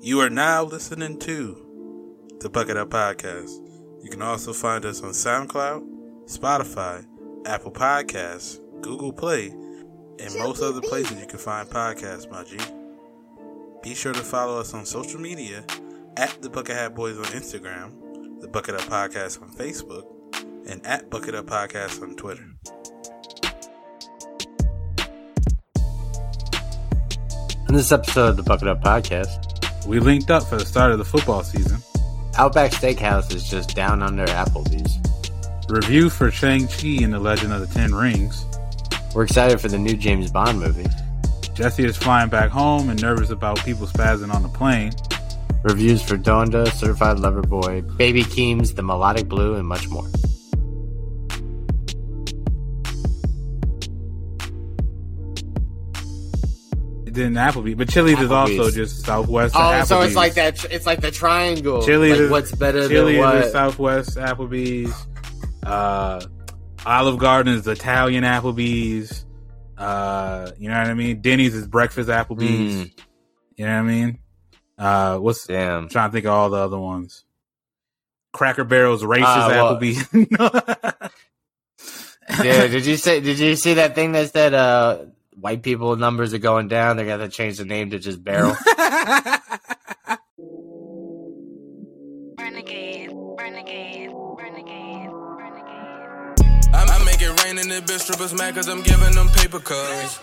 [0.00, 3.50] You are now listening to the Bucket Up Podcast.
[4.02, 5.84] You can also find us on SoundCloud,
[6.26, 7.04] Spotify,
[7.46, 12.58] Apple Podcasts, Google Play, and most other places you can find podcasts, my G.
[13.82, 15.64] Be sure to follow us on social media
[16.16, 20.04] at the Bucket Hat Boys on Instagram, the Bucket Up Podcast on Facebook,
[20.68, 22.46] and at Bucket Up Podcast on Twitter.
[27.68, 29.55] In this episode of the Bucket Up Podcast,
[29.86, 31.80] We linked up for the start of the football season.
[32.36, 34.98] Outback Steakhouse is just down under Applebee's.
[35.68, 38.44] Review for Shang-Chi and the Legend of the Ten Rings.
[39.14, 40.88] We're excited for the new James Bond movie.
[41.54, 44.92] Jesse is flying back home and nervous about people spazzing on the plane.
[45.62, 50.08] Reviews for Donda, Certified Lover Boy, Baby Keem's, The Melodic Blue, and much more.
[57.16, 59.54] It didn't Applebee, but Chili's is also just Southwest.
[59.56, 60.64] Oh, so it's like that.
[60.70, 61.82] It's like the triangle.
[61.82, 63.52] Chili's like is what's better Chili's than is?
[63.52, 64.94] Southwest Applebee's.
[65.62, 66.20] Uh,
[66.84, 69.24] Olive Garden is Italian Applebee's.
[69.78, 71.22] Uh, you know what I mean?
[71.22, 72.74] Denny's is breakfast Applebee's.
[72.86, 73.00] Mm,
[73.56, 74.18] You know what I mean?
[74.78, 75.84] Uh, what's damn.
[75.84, 77.24] I'm trying to think of all the other ones.
[78.32, 81.10] Cracker Barrel's racist Uh, well- Applebee's.
[82.42, 83.20] Dude, did you say?
[83.20, 85.04] Did you see that thing that said uh,
[85.38, 86.96] white people numbers are going down?
[86.96, 88.56] They're gonna change the name to just Barrel.
[92.38, 96.34] Renegade, renegade, renegade, renegade.
[96.74, 99.60] I, I make it rain in the bitch strippers mad cause I'm giving them paper
[99.60, 100.20] cuts.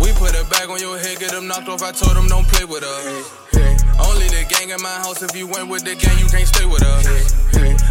[0.00, 1.82] We put a bag on your head, get them knocked off.
[1.82, 3.71] I told them don't play with us.
[4.00, 5.22] Only the gang in my house.
[5.22, 7.04] If you went with the gang, you can't stay with us.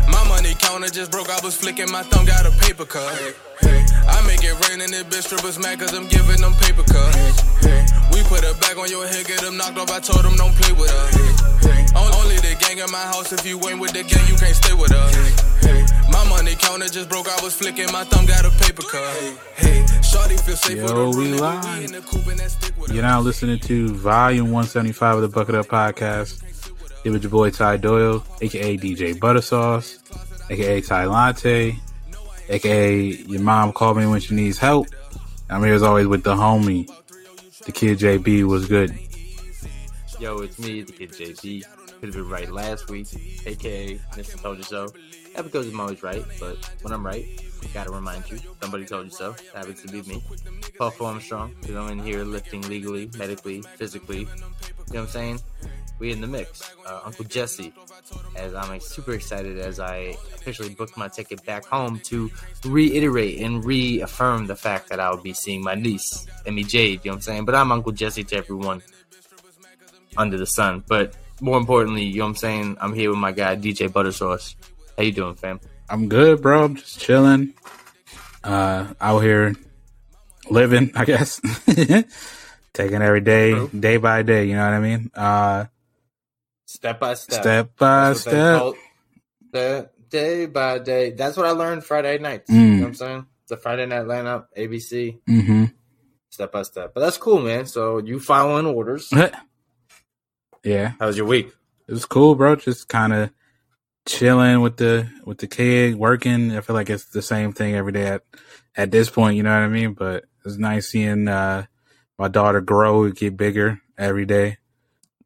[0.07, 1.30] My money counter just broke.
[1.30, 3.35] I was flicking my thumb, got a paper cut.
[3.63, 8.00] I make it rain in the bitch strippers mad cause I'm giving them paper cuts.
[8.32, 9.92] Put a bag on your head, get them knocked off.
[9.92, 11.14] I told them don't play with us.
[12.00, 13.34] On- Only the gang in my house.
[13.34, 15.12] If you went with the gang, you can't stay with us.
[15.66, 17.28] Hey, My money counter just broke.
[17.28, 19.03] I was flicking my thumb, got a paper cut.
[19.56, 21.64] Hey, Shorty feel safe Yo, we live.
[21.78, 25.22] We in the coupe and that stick with You're now listening to volume 175 of
[25.24, 26.41] the Bucket Up Podcast.
[27.03, 29.97] It was your boy Ty Doyle, aka DJ Buttersauce,
[30.50, 31.75] aka Ty Latte,
[32.47, 34.88] aka your mom called me when she needs help.
[35.50, 36.88] I'm here as always with the homie,
[37.66, 38.97] the kid JB was good.
[40.19, 41.63] Yo, it's me, the kid JB.
[41.99, 43.07] Could have been right last week,
[43.45, 44.41] aka Mr.
[44.41, 44.88] Told You So.
[45.35, 47.25] That because I'm always right, but when I'm right,
[47.73, 49.35] gotta remind you, somebody told you so.
[49.53, 50.23] Happens to be me.
[50.77, 54.19] Puff Armstrong, because I'm in here lifting legally, medically, physically.
[54.19, 54.31] You know
[54.85, 55.39] what I'm saying?
[56.01, 56.63] We in the mix.
[56.84, 57.72] Uh, Uncle Jesse,
[58.35, 62.31] as I'm super excited as I officially booked my ticket back home to
[62.66, 67.01] reiterate and reaffirm the fact that I will be seeing my niece, Emmy Jade.
[67.03, 67.45] You know what I'm saying?
[67.45, 68.81] But I'm Uncle Jesse to everyone
[70.17, 70.84] under the sun.
[70.88, 72.78] But more importantly, you know what I'm saying?
[72.81, 74.56] I'm here with my guy DJ Buttersauce.
[74.97, 75.59] How you doing, fam?
[75.88, 76.63] I'm good, bro.
[76.63, 77.53] I'm just chilling.
[78.44, 79.56] Uh, out here
[80.50, 81.40] living, I guess.
[82.73, 83.69] Taking every day, True.
[83.78, 85.11] day by day, you know what I mean?
[85.13, 85.66] Uh,
[86.72, 87.42] Step by step.
[87.42, 88.74] step by step.
[89.52, 91.12] The day by day.
[91.12, 92.50] That's what I learned Friday nights.
[92.50, 92.56] Mm.
[92.56, 93.26] You know what I'm saying?
[93.50, 95.66] The Friday night lineup, ABC, Mm-hmm.
[96.30, 96.94] step by step.
[96.94, 97.66] But that's cool, man.
[97.66, 99.12] So you following orders.
[100.64, 101.52] yeah, How was your week?
[101.88, 102.56] it was cool, bro.
[102.56, 103.32] Just kind of
[104.08, 106.56] chilling with the with the kid, working.
[106.56, 108.24] I feel like it's the same thing every day at
[108.78, 109.36] at this point.
[109.36, 109.94] You know what I mean?
[109.94, 111.66] But it's nice seeing uh,
[112.18, 114.58] my daughter grow, and get bigger every day.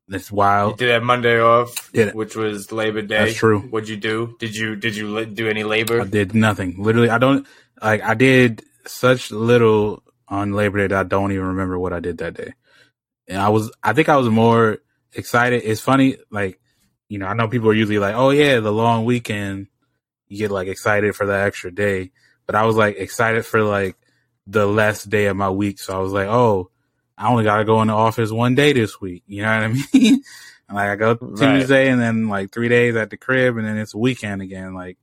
[0.09, 0.77] It's You wild.
[0.77, 2.13] did have Monday off, it.
[2.13, 3.25] which was Labor Day.
[3.25, 3.61] That's true.
[3.61, 4.35] What'd you do?
[4.39, 6.01] Did you did you do any labor?
[6.01, 6.75] I did nothing.
[6.77, 7.47] Literally, I don't
[7.81, 8.03] like.
[8.03, 12.19] I did such little on Labor Day that I don't even remember what I did
[12.19, 12.53] that day.
[13.27, 14.77] And I was, I think I was more
[15.13, 15.63] excited.
[15.65, 16.59] It's funny, like
[17.09, 19.67] you know, I know people are usually like, "Oh yeah, the long weekend."
[20.27, 22.11] You get like excited for the extra day,
[22.45, 23.95] but I was like excited for like
[24.47, 25.79] the last day of my week.
[25.79, 26.69] So I was like, "Oh,
[27.17, 29.63] I only got to go in the office one day this week." You know what
[29.63, 30.23] I mean?
[30.71, 31.59] Like I go Right.
[31.59, 34.73] Tuesday and then like three days at the crib, and then it's weekend again.
[34.73, 34.97] Like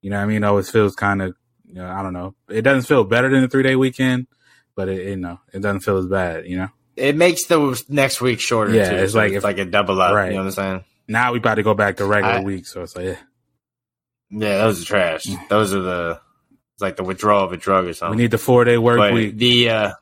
[0.00, 0.42] you know what I mean?
[0.42, 1.36] It always feels kind of,
[1.66, 2.34] you know, I don't know.
[2.48, 4.26] It doesn't feel better than a three day weekend,
[4.74, 6.68] but it, you know, it doesn't feel as bad, you know?
[6.96, 8.74] It makes the next week shorter.
[8.74, 10.12] Yeah, too, it's so like it's if- like a double up.
[10.14, 10.26] Right.
[10.30, 10.84] You know what I'm saying?
[11.08, 12.66] Now we about to go back to regular I- week.
[12.66, 13.16] So it's like, yeah,
[14.30, 15.24] Yeah, those are trash.
[15.24, 15.48] Mm.
[15.48, 16.20] Those are the
[16.74, 18.16] it's like the withdrawal of a drug or something.
[18.16, 19.36] we need the four day work but week.
[19.36, 19.92] the uh,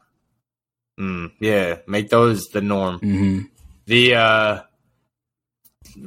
[1.00, 2.98] mm, yeah, make those the norm.
[2.98, 3.40] hmm
[3.86, 4.60] The uh,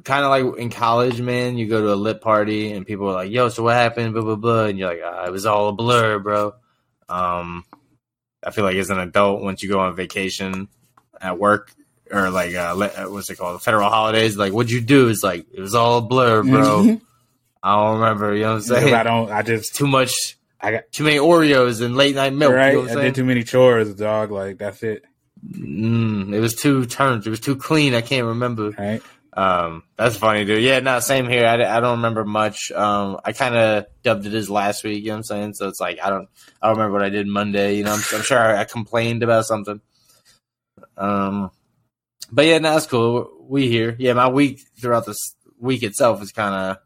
[0.03, 3.13] kind of like in college, man, you go to a lit party and people are
[3.13, 5.69] like, "Yo, so what happened?" Blah blah blah, and you're like, ah, "It was all
[5.69, 6.53] a blur, bro."
[7.09, 7.65] Um,
[8.43, 10.67] I feel like as an adult, once you go on vacation
[11.19, 11.73] at work
[12.11, 14.37] or like uh, uh, what's it called, federal holidays.
[14.37, 15.09] Like, what'd you do?
[15.09, 16.99] It's like it was all a blur, bro.
[17.63, 18.33] I don't remember.
[18.35, 18.93] You know what I'm saying?
[18.93, 19.31] I don't.
[19.31, 19.75] I just.
[19.75, 22.53] too much, I got too many Oreos and late night milk.
[22.53, 22.71] right.
[22.71, 22.99] You know saying?
[22.99, 24.31] did too many chores, dog.
[24.31, 25.03] Like that's it.
[25.45, 27.27] Mm, it was too turned.
[27.27, 27.93] It was too clean.
[27.93, 28.71] I can't remember.
[28.71, 29.03] Right.
[29.35, 30.63] Um, that's funny, dude.
[30.63, 31.45] Yeah, no, same here.
[31.45, 32.71] I, I don't remember much.
[32.71, 35.03] Um, I kind of dubbed it as last week.
[35.03, 35.53] You know what I'm saying?
[35.55, 36.29] So it's like I don't
[36.61, 37.75] I don't remember what I did Monday.
[37.75, 39.81] You know, I'm, I'm sure I, I complained about something.
[40.95, 41.51] Um,
[42.31, 43.31] but yeah, no, that's cool.
[43.41, 43.95] We here.
[43.99, 46.77] Yeah, my week throughout this week itself is kind of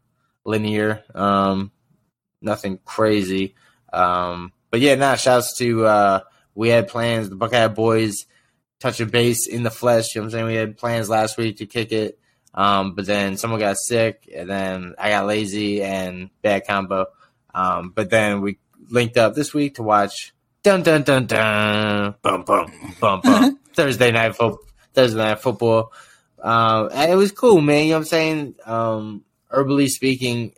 [0.44, 1.04] linear.
[1.14, 1.70] Um,
[2.40, 3.54] nothing crazy.
[3.92, 6.20] Um, but yeah, nah, shouts to uh,
[6.54, 7.28] we had plans.
[7.28, 8.26] The Buckeye boys
[8.80, 10.14] touch a base in the flesh.
[10.14, 10.46] You know what I'm saying?
[10.46, 12.18] We had plans last week to kick it.
[12.54, 17.06] Um, but then someone got sick, and then I got lazy and bad combo.
[17.54, 18.58] Um, but then we
[18.90, 20.32] linked up this week to watch
[20.62, 24.60] dun dun dun dun bum bum bum bum Thursday night football.
[24.92, 25.92] Thursday night football.
[26.42, 27.84] Um, it was cool, man.
[27.84, 28.54] You know what I'm saying?
[28.64, 30.52] Um, herbally speaking,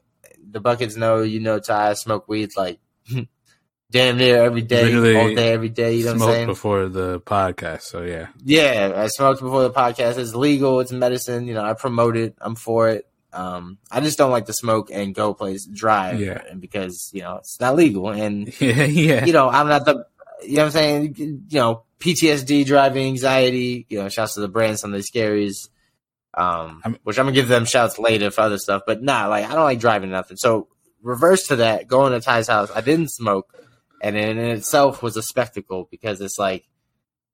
[0.51, 2.79] the buckets know you know Ty I smoke weed like
[3.91, 5.95] damn near every day, Literally all day, every day.
[5.97, 6.47] You know what I'm saying?
[6.47, 8.29] before the podcast, so yeah.
[8.45, 10.19] Yeah, I smoked before the podcast.
[10.19, 10.81] It's legal.
[10.81, 11.47] It's medicine.
[11.47, 12.35] You know, I promote it.
[12.41, 13.07] I'm for it.
[13.33, 16.21] Um, I just don't like to smoke and go place drive.
[16.21, 16.43] Yeah.
[16.51, 19.25] and because you know it's not legal, and Yeah, yeah.
[19.25, 20.05] you know I'm not the.
[20.43, 21.15] You know what I'm saying?
[21.19, 23.87] You know PTSD, driving anxiety.
[23.89, 25.69] You know, shouts to the brand Sunday Scaries.
[26.33, 29.45] Um, I'm- which I'm gonna give them shouts later for other stuff, but nah, like
[29.45, 30.37] I don't like driving nothing.
[30.37, 30.69] So
[31.03, 33.53] reverse to that, going to Ty's house, I didn't smoke,
[34.03, 36.67] and in itself was a spectacle because it's like,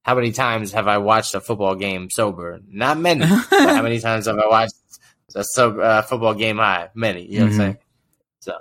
[0.03, 2.61] how many times have I watched a football game sober?
[2.69, 3.21] Not many.
[3.27, 4.75] but how many times have I watched
[5.35, 6.91] a sober, uh, football game high?
[6.95, 7.27] Many.
[7.27, 7.55] You know what Mhm.
[7.55, 7.79] I'm saying?
[8.41, 8.59] So,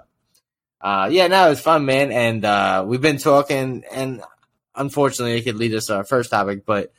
[0.82, 4.24] uh, yeah, no, it was fun, man, and uh, we've been talking, and
[4.76, 6.92] unfortunately, it could lead us to our first topic, but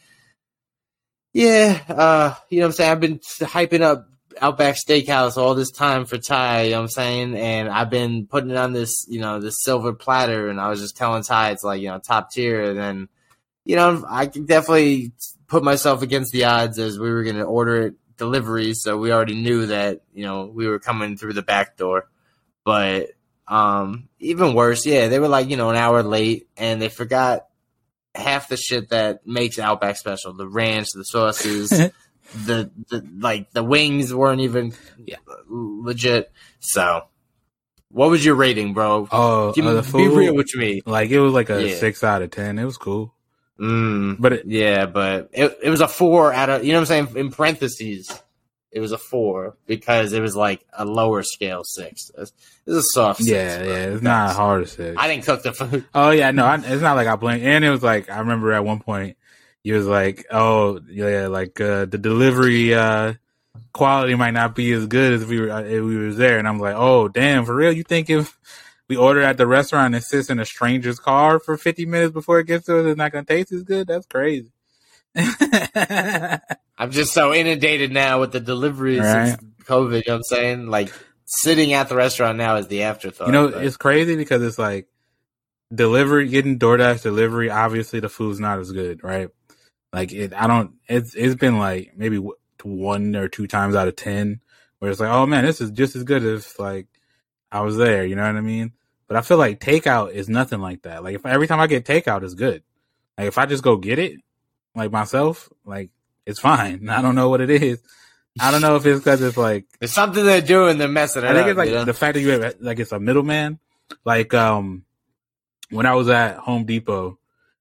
[1.32, 2.90] yeah, uh, you know what I'm saying?
[2.92, 4.08] I've been hyping up
[4.40, 7.36] Outback Steakhouse all this time for Ty, you know what I'm saying?
[7.36, 10.80] And I've been putting it on this, you know, this silver platter, and I was
[10.80, 12.62] just telling Ty it's like, you know, top tier.
[12.62, 13.08] And then,
[13.64, 15.12] you know, I can definitely
[15.46, 18.74] put myself against the odds as we were to order it delivery.
[18.74, 22.08] So we already knew that, you know, we were coming through the back door.
[22.64, 23.10] But
[23.46, 27.46] um, even worse, yeah, they were like, you know, an hour late and they forgot
[28.14, 31.72] half the shit that makes Outback special the ranch, the sauces
[32.34, 34.72] the, the like the wings weren't even
[35.04, 35.16] Yeah.
[35.48, 36.30] legit.
[36.60, 37.04] So,
[37.90, 39.08] what was your rating, bro?
[39.10, 40.82] Oh, Give me, uh, the be food, real with me.
[40.86, 41.76] like it was like a Yeah.
[41.76, 42.58] six out of ten.
[42.58, 43.14] It was cool,
[43.60, 46.90] Mm, but it, yeah, but it it was a four out of you know what
[46.90, 48.10] I'm saying in parentheses.
[48.72, 52.10] It was a four because it was like a lower scale six.
[52.18, 52.32] It's,
[52.66, 53.30] it's a soft six.
[53.32, 53.66] yeah, bro.
[53.72, 54.94] yeah, it's not a hard to say.
[54.94, 55.86] I didn't cook the food.
[55.94, 57.40] Oh yeah, no, I, it's not like I blame.
[57.42, 59.16] And it was like I remember at one point
[59.66, 63.14] he was like, "Oh yeah, like uh, the delivery uh,
[63.72, 66.46] quality might not be as good as we were uh, if we was there." And
[66.46, 67.72] I'm like, "Oh damn, for real?
[67.72, 68.38] You think if
[68.88, 72.12] we order at the restaurant and it sits in a stranger's car for 50 minutes
[72.12, 73.88] before it gets to us, it's not gonna taste as good?
[73.88, 74.52] That's crazy."
[76.78, 79.30] I'm just so inundated now with the deliveries Right.
[79.30, 79.96] since COVID.
[79.96, 80.66] You know what I'm saying?
[80.68, 80.92] Like
[81.24, 83.26] sitting at the restaurant now is the afterthought.
[83.26, 84.86] You know, but- it's crazy because it's like
[85.74, 87.50] delivery, getting DoorDash delivery.
[87.50, 89.28] Obviously, the food's not as good, right?
[89.96, 90.74] Like it, I don't.
[90.88, 92.20] It's it's been like maybe
[92.62, 94.42] one or two times out of ten
[94.78, 96.86] where it's like, oh man, this is just as good as like
[97.50, 98.04] I was there.
[98.04, 98.72] You know what I mean?
[99.08, 101.02] But I feel like takeout is nothing like that.
[101.02, 102.62] Like if every time I get takeout, is good.
[103.16, 104.20] Like if I just go get it,
[104.74, 105.88] like myself, like
[106.26, 106.88] it's fine.
[106.90, 107.80] I don't know what it is.
[108.38, 110.76] I don't know if it's because it's like There's something they're doing.
[110.76, 111.48] They're messing it I think up.
[111.48, 111.84] it's like you know?
[111.86, 113.60] the fact that you have like it's a middleman.
[114.04, 114.84] Like um
[115.70, 117.18] when I was at Home Depot,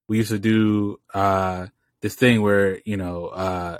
[0.09, 1.67] we used to do uh
[2.05, 3.79] this thing where, you know, uh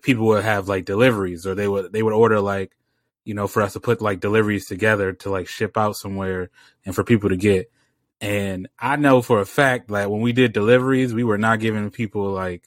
[0.00, 2.76] people would have like deliveries or they would they would order like,
[3.24, 6.50] you know, for us to put like deliveries together to like ship out somewhere
[6.84, 7.68] and for people to get.
[8.20, 11.90] And I know for a fact like when we did deliveries, we were not giving
[11.90, 12.62] people like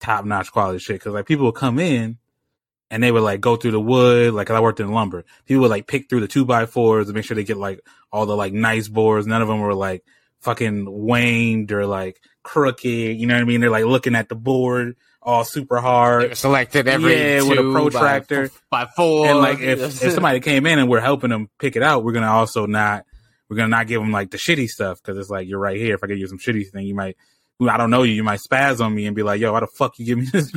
[0.00, 1.00] top notch quality shit.
[1.00, 2.18] Cause like people would come in
[2.90, 4.34] and they would like go through the wood.
[4.34, 5.24] Like I worked in lumber.
[5.46, 7.80] People would like pick through the two by fours and make sure they get like
[8.12, 9.26] all the like nice boards.
[9.26, 10.04] None of them were like
[10.40, 12.84] fucking waned or like crooked.
[12.84, 13.60] You know what I mean?
[13.60, 16.36] They're like looking at the board all super hard.
[16.36, 18.50] selected every Yeah, with a two by- protractor.
[18.70, 19.26] by, four.
[19.28, 22.12] And like if, if somebody came in and we're helping them pick it out, we're
[22.12, 23.04] gonna also not
[23.48, 25.94] we're gonna not give them like the shitty stuff because it's like you're right here.
[25.94, 27.16] If I give you some shitty thing, you might
[27.60, 29.68] I don't know you, you might spaz on me and be like, "Yo, why the
[29.68, 30.52] fuck you give me this?"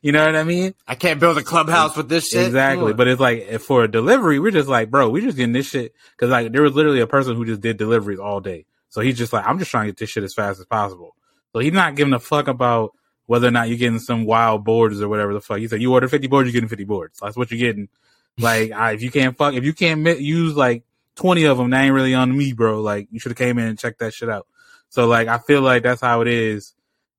[0.00, 0.74] you know what I mean?
[0.86, 2.46] I can't build a clubhouse with this shit.
[2.46, 2.92] Exactly.
[2.92, 5.66] But it's like if for a delivery, we're just like, bro, we just getting this
[5.66, 8.66] shit because like there was literally a person who just did deliveries all day.
[8.90, 11.15] So he's just like, I'm just trying to get this shit as fast as possible.
[11.56, 12.92] So he's not giving a fuck about
[13.24, 15.58] whether or not you're getting some wild boards or whatever the fuck.
[15.58, 17.18] You said you order 50 boards, you're getting 50 boards.
[17.18, 17.88] That's what you're getting.
[18.38, 20.84] Like, I, if you can't fuck, if you can't mi- use like
[21.14, 22.82] 20 of them, that ain't really on me, bro.
[22.82, 24.46] Like, you should have came in and checked that shit out.
[24.90, 26.74] So like, I feel like that's how it is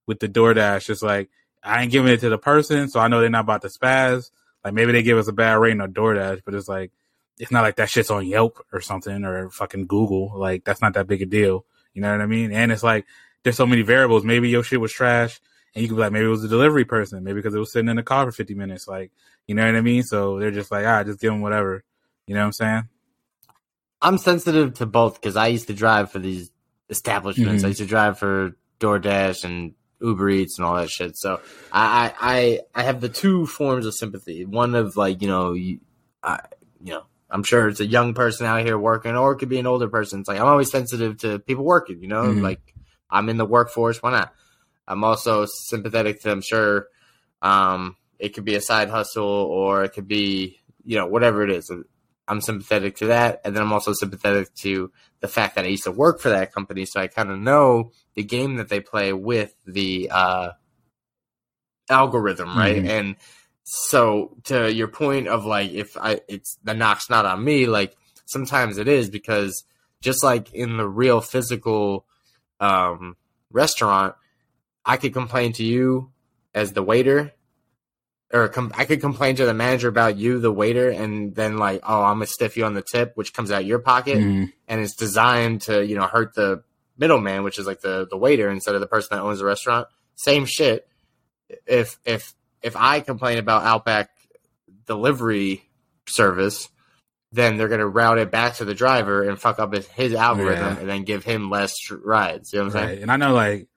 [0.06, 0.91] with the DoorDash.
[0.91, 1.32] It's like,
[1.63, 4.29] I ain't giving it to the person, so I know they're not about to spaz.
[4.63, 6.91] Like, maybe they give us a bad rating on DoorDash, but it's like,
[7.39, 10.34] it's not like that shit's on Yelp or something or fucking Google.
[10.36, 11.65] Like, that's not that big a deal.
[11.96, 12.51] You know what I mean?
[12.51, 13.08] And it's like,
[13.44, 14.24] there's so many variables.
[14.24, 15.39] Maybe your shit was trash
[15.75, 17.72] and you could be like, maybe it was a delivery person, maybe because it was
[17.72, 18.88] sitting in the car for 50 minutes.
[18.88, 19.12] Like,
[19.48, 20.03] you know what I mean?
[20.03, 21.84] So they're just like, ah, just give them whatever.
[22.25, 22.89] You know what I'm saying?
[24.01, 26.51] I'm sensitive to both because I used to drive for these
[26.89, 27.63] establishments.
[27.63, 27.65] Mhm.
[27.65, 31.17] I used to drive for DoorDash and Uber Eats and all that shit.
[31.17, 31.39] So
[31.72, 34.46] I I I, have the two forms of sympathy.
[34.46, 35.79] One of like you know you,
[36.22, 36.39] I
[36.84, 39.58] you know I'm sure it's a young person out here working, or it could be
[39.58, 40.20] an older person.
[40.20, 42.00] It's like I'm always sensitive to people working.
[42.01, 42.41] You know, Mhm.
[42.44, 42.62] like
[43.09, 44.01] I'm in the workforce.
[44.01, 44.33] Why not?
[44.87, 46.31] I'm also sympathetic to.
[46.31, 46.87] I'm sure
[47.41, 51.51] um, it could be a side hustle, or it could be you know whatever it
[51.51, 51.71] is.
[52.29, 55.85] I'm sympathetic to that, and then I'm also sympathetic to the fact that I used
[55.85, 59.13] to work for that company, so I kind of know the game that they play
[59.13, 60.49] with the uh,
[61.89, 62.83] algorithm, right?
[62.83, 62.89] Mhm.
[62.89, 63.15] And
[63.63, 67.95] so, to your point of like, if I, it's the knock's not on me, like
[68.25, 69.63] sometimes it is because
[70.01, 72.05] just like in the real physical
[72.59, 73.15] um,
[73.51, 74.15] restaurant,
[74.85, 76.11] I could complain to you
[76.53, 77.33] as the waiter,
[78.33, 81.81] or com- I could complain to the manager about you, the waiter, and then like,
[81.87, 84.51] oh, I'm gonna stiff you on the tip, which comes out your pocket, Mhm.
[84.67, 86.63] and it's designed to you know hurt the
[86.97, 89.87] middleman, which is like the the waiter instead of the person that owns the restaurant.
[90.15, 90.87] Same shit.
[91.65, 94.09] If if if I complain about Outback
[94.85, 95.63] delivery
[96.07, 96.69] service,
[97.38, 100.75] then they're gonna route it back to the driver and fuck up his, his algorithm,
[100.75, 100.79] Yeah.
[100.82, 102.51] and then give him less tr- rides.
[102.51, 103.01] You know what I'm saying?
[103.03, 103.67] And I know like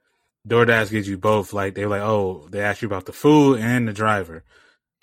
[0.49, 1.53] DoorDash gives you both.
[1.53, 4.43] Like they're like, oh, they ask you about the food and the driver.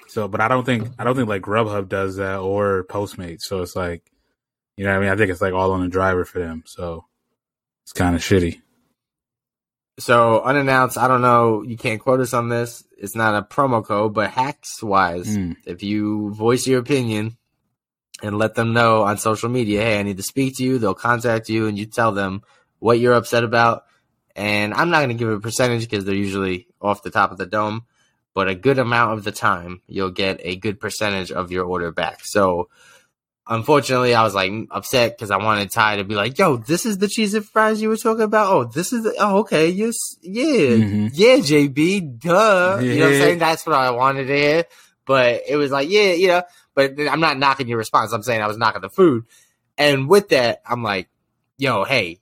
[0.07, 3.41] So, but I don't think I don't think like Grubhub does that or Postmates.
[3.41, 4.03] So it's like,
[4.77, 6.63] you know, what I mean, I think it's like all on the driver for them.
[6.65, 7.05] So
[7.85, 8.61] it's kind of shitty.
[9.99, 11.63] So unannounced, I don't know.
[11.63, 12.83] You can't quote us on this.
[12.97, 15.55] It's not a promo code, but hacks wise, Mm.
[15.65, 17.36] if you voice your opinion
[18.23, 20.93] and let them know on social media, hey, I need to speak to you, they'll
[20.93, 22.41] contact you, and you tell them
[22.79, 23.83] what you're upset about.
[24.35, 27.37] And I'm not going to give a percentage because they're usually off the top of
[27.37, 27.85] the dome,
[28.33, 31.91] but a good amount of the time, you'll get a good percentage of your order
[31.91, 32.21] back.
[32.23, 32.69] So
[33.47, 36.97] unfortunately, I was like upset because I wanted Ty to be like, "Yo, this is
[36.97, 38.51] the cheese and fries you were talking about.
[38.51, 40.43] Oh, this is the, oh okay, yes, yeah,
[40.77, 41.09] Mhm.
[41.13, 42.77] yeah, JB, duh.
[42.81, 43.39] You know what I'm saying?
[43.39, 44.63] That's what I wanted to hear.
[45.07, 46.43] But it was like, yeah, you know.
[46.75, 48.13] But I'm not knocking your response.
[48.13, 49.25] I'm saying I was knocking the food,
[49.77, 51.09] and with that, I'm like,
[51.57, 52.19] yo, hey,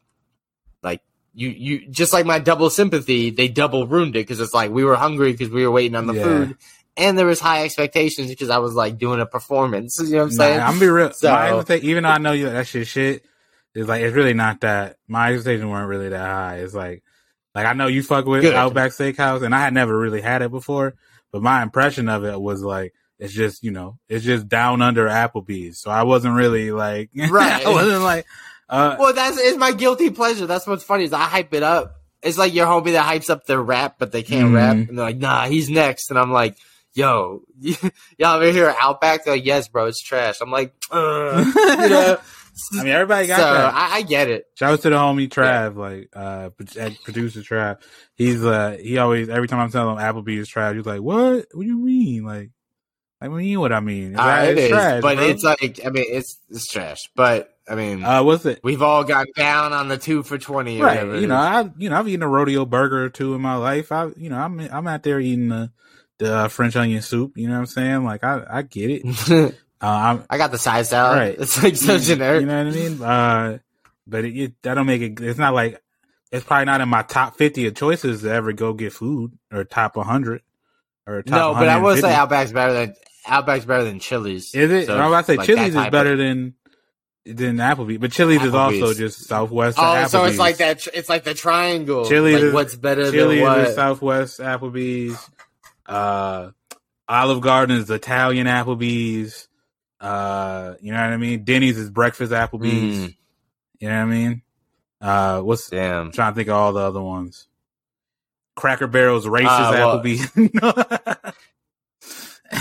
[0.82, 1.02] like
[1.34, 3.32] you, you just like my double sympathy.
[3.32, 6.08] They double ruined it because it's like we were hungry because we were waiting on
[6.08, 6.24] the Yeah.
[6.24, 6.58] food.
[6.98, 10.00] And there was high expectations because I was like doing a performance.
[10.02, 10.60] You know what I'm Nah, saying?
[10.62, 11.12] I'm gonna be real.
[11.12, 13.26] So- my expectation, even though I know you that shit shit,
[13.74, 14.96] it's like it's really not that.
[15.10, 16.56] My expectations weren't really that high.
[16.60, 17.04] It's like,
[17.54, 18.54] like I know you fuck with Good.
[18.54, 20.94] Outback Steakhouse, and I had never really had it before,
[21.36, 25.06] but my impression of it was like it's just you know it's just down under
[25.08, 25.82] Applebee's.
[25.82, 27.66] So I wasn't really like Right.
[27.66, 28.26] I wasn't like
[28.70, 30.48] uh, Well, that's it's my guilty pleasure.
[30.48, 31.98] That's what's funny is I hype it up.
[32.24, 34.56] It's like your homie that hypes up their rap, but they can't Mhm.
[34.56, 36.56] rap, and they're like, "Nah, he's next," and I'm like,
[36.94, 41.44] "Yo, y'all ever hear Outback?" They're like, "Yes, bro, it's trash." I'm like, uh,
[41.84, 42.18] you know.
[42.74, 43.74] I mean everybody got so that.
[43.74, 44.46] I, I get it.
[44.56, 46.50] Shout out to the homie Trav, like uh
[47.04, 47.82] producer Trav.
[48.16, 51.48] He's uh he always every time I'm telling him Applebee's Trav, he's like, What?
[51.52, 52.24] What do you mean?
[52.26, 52.52] Like
[53.22, 54.12] I mean what I mean.
[54.12, 55.26] It's, Uh, like, it it's trash, but bro.
[55.28, 57.10] it's like I mean, it's it's trash.
[57.16, 58.60] But I mean, uh what's it?
[58.64, 60.80] we've all got down on the two for twenty.
[60.80, 60.96] Right.
[60.98, 61.40] whatever You know, is.
[61.42, 63.92] I you know, I've eaten a rodeo burger or two in my life.
[63.92, 65.72] I you know, I'm I'm out there eating the
[66.20, 68.04] the uh, French onion soup, you know what I'm saying?
[68.06, 69.56] Like I I get it.
[69.86, 69.90] Uh,
[70.20, 71.18] I'm I got the size salad.
[71.18, 71.36] Right.
[71.40, 72.42] It's like so generic.
[72.42, 73.02] You know what I mean?
[73.02, 73.58] Uh,
[74.08, 75.20] but it, it that don't make it.
[75.22, 75.82] It's not like
[76.32, 79.64] it's probably not in my top fifty of choices to ever go get food or
[79.64, 80.42] top one hundred
[81.06, 81.38] or top.
[81.38, 82.96] no, but I will say Outback's better than
[83.28, 84.54] Outback's better than Chili's.
[84.56, 84.86] Is it?
[84.88, 86.54] So, I'm about to say like, Chili's is better of- than
[87.28, 89.78] than Applebee's, but Chili's is also just Southwest.
[89.80, 90.12] Oh, Applebee's.
[90.12, 90.86] so it's like that.
[90.94, 92.06] It's like the triangle.
[92.06, 93.74] Chili's like is- what's better Chili's than what?
[93.76, 95.30] Southwest Applebee's.
[95.86, 96.50] Uh,
[97.08, 99.48] Olive Garden is Italian Applebee's.
[100.06, 101.44] Uh, you know what I mean?
[101.44, 102.98] Denny's is breakfast Applebee's.
[103.10, 103.16] Mm,
[103.80, 104.42] You know what I mean?
[105.02, 106.08] Uh, what's damn.
[106.08, 107.48] I'm trying to think of all the other ones.
[108.56, 111.34] Cracker Barrel's racist Uh, well- Applebee's.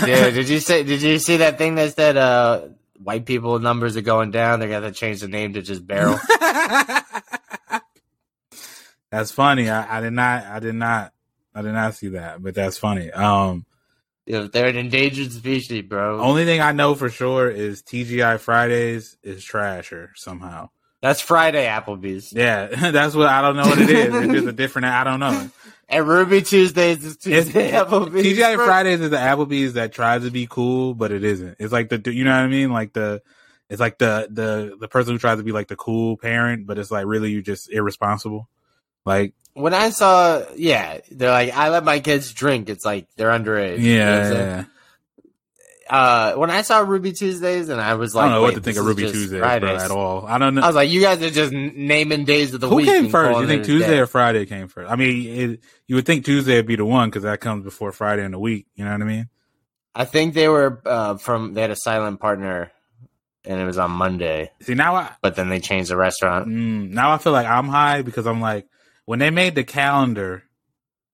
[0.05, 0.83] Yeah, did you say?
[0.83, 2.63] Did you see that thing that said uh,
[3.01, 4.59] white people numbers are going down?
[4.59, 6.17] They're gonna change the name to just Barrel.
[9.11, 9.69] That's funny.
[9.69, 10.43] I, I did not.
[10.45, 11.13] I did not.
[11.53, 13.09] I did not see that, but that's funny.
[13.11, 13.65] Um,
[14.27, 16.19] Know, they're an endangered species, bro.
[16.19, 20.69] only thing I know for sure is TGI Fridays is trash or somehow.
[21.01, 22.33] That's Friday Applebee's.
[22.33, 24.15] Yeah, that's what I don't know what it is.
[24.15, 24.87] It's just a different.
[24.87, 25.49] I don't know.
[25.87, 28.25] And Ruby Tuesdays is It's, Tuesday Applebee's.
[28.39, 28.65] TGI bro.
[28.65, 31.57] Fridays is the Applebee's that tries to be cool, but it isn't.
[31.59, 33.21] It's like the you know what I mean, like the
[33.69, 36.79] it's like the the the person who tries to be like the cool parent, but
[36.79, 38.49] it's like really you just irresponsible.
[39.05, 42.69] Like When I saw, yeah, they're like, I let my kids drink.
[42.69, 43.79] It's like they're underage.
[43.79, 44.65] You know yeah, yeah.
[45.89, 48.61] Uh, when I saw Ruby Tuesdays, and I was like, I don't know what to
[48.61, 49.69] think of Ruby just Tuesday Fridays.
[49.69, 50.25] bro, at all.
[50.25, 50.61] I don't know.
[50.61, 52.87] I was like, you guys are just naming days of the Who week.
[52.87, 53.39] Who came first?
[53.39, 53.99] You think Tuesday day.
[53.99, 54.91] or Friday came first?
[54.91, 57.91] I mean, it, you would think Tuesday would be the one because that comes before
[57.91, 58.65] Friday in the week.
[58.75, 59.29] You know what I mean?
[59.93, 61.53] I think they were uh, from.
[61.53, 62.71] They had a silent partner,
[63.45, 64.51] and it was on Monday.
[64.61, 66.47] See now I But then they changed the restaurant.
[66.49, 68.67] mm, now I feel like I'm high because I'm like
[69.05, 70.43] when they made the calendar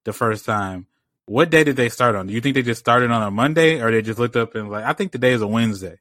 [0.04, 0.88] the first time.
[1.26, 2.28] What day did they start on?
[2.28, 4.70] Do you think they just started on a Monday, or they just looked up and
[4.70, 6.00] like I think today is a Wednesday?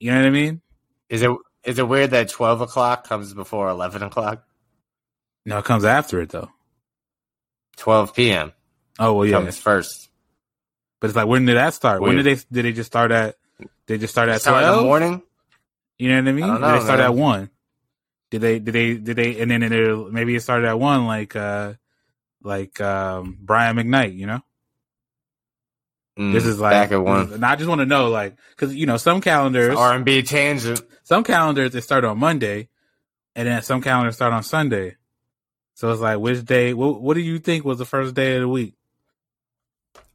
[0.00, 0.62] You know what I mean?
[1.08, 1.30] Is it
[1.64, 4.44] is it weird that twelve o'clock comes before eleven o'clock?
[5.44, 6.50] No, it comes after it though.
[7.76, 8.52] Twelve p.m.
[8.98, 9.32] Oh well, yeah.
[9.32, 10.08] comes first.
[11.00, 12.00] But it's like when did that start?
[12.00, 13.36] When did they did they just start at?
[13.86, 15.22] They just start at Start in the morning.
[15.98, 16.44] You know what I mean?
[16.44, 17.06] I know, they start man.
[17.06, 17.50] at one?
[18.38, 18.58] Did they?
[18.58, 18.94] Did they?
[18.94, 19.40] Did they?
[19.40, 21.74] And then it, maybe it started at one, like uh,
[22.42, 24.14] like um, Brian McKnight.
[24.16, 24.40] You know,
[26.18, 27.32] Mm, this is like back at one.
[27.32, 30.22] And I just want to know, like, because you know, some calendars, R and B
[30.22, 30.80] tangent.
[31.02, 32.68] some calendars they start on Monday,
[33.34, 34.96] and then some calendars start on Sunday.
[35.74, 36.72] So it's like, which day?
[36.72, 38.74] What, what do you think was the first day of the week?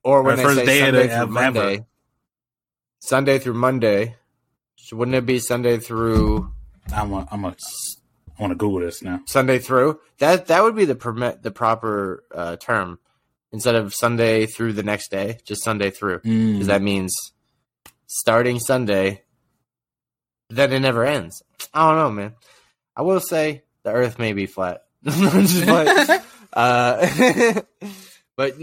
[0.04, 1.32] Or when Or they first day of the- through ever.
[1.32, 1.86] Monday.
[3.00, 4.16] Sunday through Monday.
[4.78, 6.51] So Wouldn't it be Sunday through
[6.92, 7.56] I'm a, I'm a,
[8.42, 9.22] want to Google this now.
[9.26, 10.00] Sunday through?
[10.18, 13.00] That that would be the permit the proper uh, term.
[13.54, 16.20] Instead of Sunday through the next day, just Sunday through.
[16.20, 16.54] Mm.
[16.54, 17.14] Because that means
[18.08, 19.24] starting Sunday,
[20.50, 21.44] then it never ends.
[21.74, 22.36] I don't know, man.
[22.96, 24.84] I will say the earth may be flat.
[25.04, 26.24] Like-
[26.54, 27.62] uh,
[28.38, 28.56] but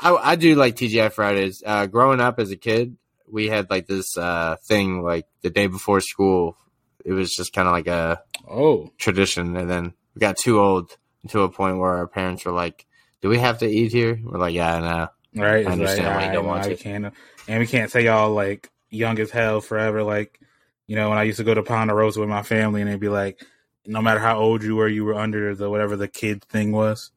[0.00, 1.62] I, I do like TGI Fridays.
[1.64, 2.96] Uh, growing up as a kid,
[3.30, 6.56] we had like this uh, thing like the day before school.
[7.04, 10.96] It was just kind of like a oh, tradition, and then we got too old
[11.28, 12.86] to a point where our parents were like,
[13.20, 15.66] "Do we have to eat here?" We're like, "Yeah, no." Right.
[15.66, 16.76] I understand like, why you don't want to.
[16.76, 17.12] Can't,
[17.48, 20.02] and we can't say y'all like young as hell forever.
[20.02, 20.40] Like,
[20.86, 23.08] you know, when I used to go to Ponderosa with my family and they'd be
[23.08, 23.44] like,
[23.86, 27.10] no matter how old you were, you were under the whatever the kid thing was.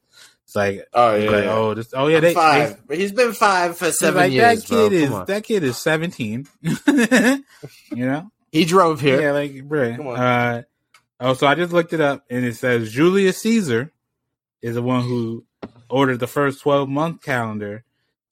[0.46, 2.82] It's like, Oh it's like, oh, this, oh yeah, they, five.
[2.88, 4.90] they he's been five for seven like, years, that bro.
[4.90, 6.48] kid is that kid is seventeen.
[6.62, 7.44] you
[7.92, 9.22] know, He drove here.
[9.22, 9.52] yeah, like,
[10.00, 10.18] on.
[10.18, 10.64] Uh,
[11.20, 13.92] oh, so I just looked it up and it says Julius Caesar
[14.62, 15.46] is the one who
[15.90, 17.84] ordered the first 12 month calendar.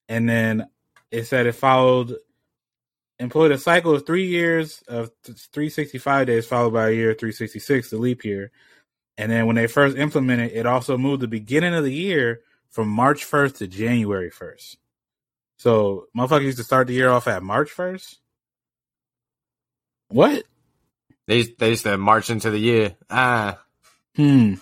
[0.07, 0.67] And then
[1.11, 2.15] it said it followed,
[3.19, 7.97] employed a cycle of three years of 365 days, followed by a year 366, the
[7.97, 8.51] leap year.
[9.17, 12.89] And then when they first implemented, it also moved the beginning of the year from
[12.89, 14.75] March 1st to January 1st.
[15.57, 18.17] So motherfuckers used to start the year off at March 1st.
[20.09, 20.43] What?
[21.27, 22.95] They they used to march into the year.
[23.09, 23.59] Ah,
[24.15, 24.55] Hmm.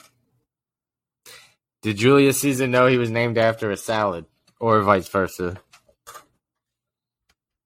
[1.81, 4.25] did Julius Caesar know he was named after a salad,
[4.59, 5.57] or vice versa?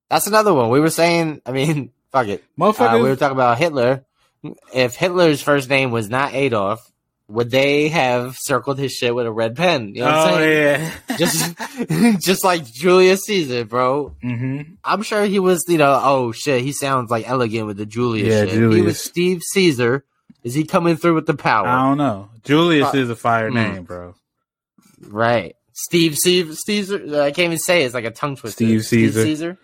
[0.10, 0.70] That's another one.
[0.70, 1.42] We were saying.
[1.46, 2.44] I mean, fuck it.
[2.60, 2.96] Motherfuckers.
[3.00, 4.06] Uh, we were talking about Hitler.
[4.74, 6.92] If Hitler's first name was not Adolf,
[7.30, 9.94] would they have circled his shit with a red pen?
[9.96, 10.92] You know what I'm oh, saying?
[11.10, 11.18] yeah.
[11.18, 11.56] Just,
[12.26, 14.16] just like Julius Caesar, bro.
[14.22, 17.86] hmm I'm sure he was, you know, oh shit, he sounds like elegant with the
[17.86, 18.72] Julius Yeah, shit.
[18.72, 20.06] He was Steve Caesar.
[20.44, 21.68] Is he coming through with the power?
[21.68, 22.30] I don't know.
[22.44, 23.56] Julius Uh, is a fire hmm.
[23.56, 24.16] name, bro.
[25.02, 25.56] Right.
[25.74, 27.86] Steve Steve Caesar I can't even say it.
[27.86, 28.64] it's like a tongue twister.
[28.64, 29.24] Steve Caesar.
[29.24, 29.58] Caesar.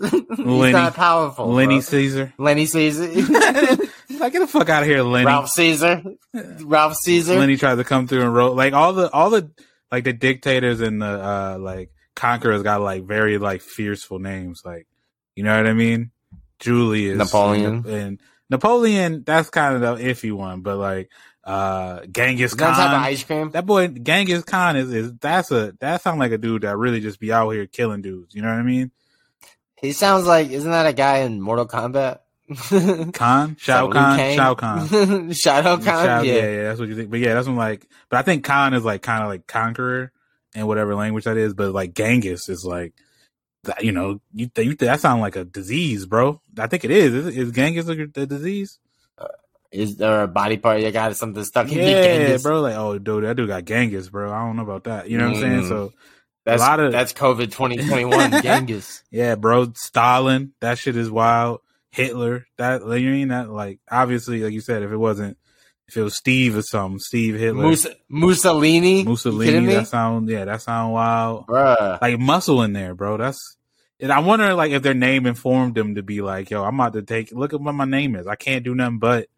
[0.00, 0.72] He's Lenny.
[0.72, 1.52] not powerful.
[1.52, 1.80] Lenny bro.
[1.80, 2.32] Caesar.
[2.38, 3.06] Lenny Caesar.
[4.20, 5.26] Like, get the fuck out of here, Lenny.
[5.26, 6.02] Ralph Caesar.
[6.34, 7.38] Ralph Caesar.
[7.38, 9.50] Lenny tried to come through and wrote like all the all the
[9.90, 14.86] like the dictators and the uh like conquerors got like very like fierceful names, like
[15.34, 16.10] you know what I mean?
[16.58, 17.86] Julius, Napoleon.
[17.88, 19.22] and, Napoleon.
[19.24, 21.10] That's kind of the iffy one, but like
[21.44, 23.02] uh Genghis Is that type of Khan.
[23.02, 23.50] ice cream?
[23.52, 27.00] That boy Genghis Khan is, is that's a that sounds like a dude that really
[27.00, 28.34] just be out here killing dudes.
[28.34, 28.90] You know what I mean?
[29.80, 32.18] He sounds like isn't that a guy in Mortal Kombat?
[33.12, 33.56] Khan,
[34.36, 34.86] Shao Khan?
[35.32, 35.82] Shao Khan.
[35.82, 36.22] Shao- yeah.
[36.22, 37.10] yeah, yeah, that's what you think.
[37.10, 37.86] But yeah, that's what I'm like.
[38.08, 40.12] But I think Khan is like kind of like conqueror
[40.54, 41.54] in whatever language that is.
[41.54, 42.92] But like Genghis is like,
[43.64, 46.40] that, you know, you th- you th- that sound like a disease, bro.
[46.58, 47.14] I think it is.
[47.14, 48.78] Is, is Genghis a, a disease?
[49.72, 52.60] Is there a body part you got something stuck in your Yeah, bro.
[52.60, 54.32] Like, oh, dude, that dude got Genghis, bro.
[54.32, 55.08] I don't know about that.
[55.08, 55.62] You know what I'm saying?
[55.62, 55.68] Mm.
[55.68, 55.92] So,
[56.44, 59.04] That's a lot of- that's COVID 2021 Genghis.
[59.12, 59.72] yeah, bro.
[59.76, 61.60] Stalin, that shit is wild.
[61.90, 65.36] Hitler, that like, you mean that like obviously, like you said, if it wasn't,
[65.88, 69.04] if it was Steve or something, Steve Hitler, Mus- Mussolini.
[69.04, 71.46] Mussolini, that sound yeah, that sound wild.
[71.46, 72.00] Bruh.
[72.00, 73.16] Like muscle in there, bro.
[73.16, 73.56] That's
[73.98, 76.94] and I wonder like if their name informed them to be like, yo, I'm about
[76.94, 78.26] to take look at what my name is.
[78.26, 79.28] I can't do nothing but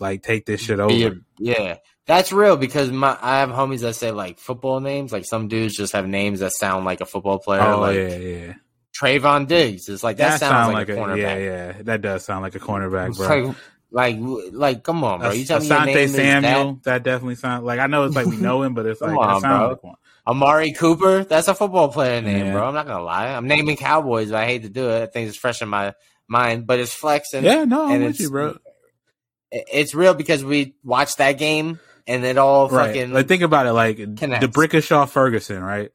[0.00, 0.92] like take this shit over.
[0.92, 5.12] Yeah, yeah, that's real because my I have homies that say like football names.
[5.12, 7.62] Like some dudes just have names that sound like a football player.
[7.62, 8.54] Oh like yeah, yeah.
[9.00, 9.88] Trevon Diggs.
[9.88, 11.18] It's like that, That, sounds sound like, like, a cornerback.
[11.18, 11.72] yeah, yeah.
[11.82, 13.54] That does sound like a cornerback, bro.
[13.90, 15.32] like, like, like, come on, bro.
[15.32, 16.82] You tell me your Asante name is Samuel, that?
[16.84, 19.16] that definitely sounds like I know it's like we know him, but it's like on,
[19.34, 19.68] that sounds bro.
[19.68, 19.94] like one.
[20.26, 21.24] Amari Cooper.
[21.24, 22.52] That's a football player name, Yeah.
[22.52, 22.66] bro.
[22.66, 23.28] I'm not gonna lie.
[23.28, 25.02] I'm naming Cowboys, but I hate to do it.
[25.02, 25.94] I think it's fresh in my
[26.28, 27.44] mind, but it's flexing.
[27.44, 28.56] Yeah, no, I'm and with it's- you, bro.
[29.52, 31.78] It's real because we watched that game
[32.08, 32.88] and it all Right.
[32.88, 33.12] fucking.
[33.12, 34.44] Like think about it, like connects.
[34.46, 35.90] D'Brickashaw Ferguson, right?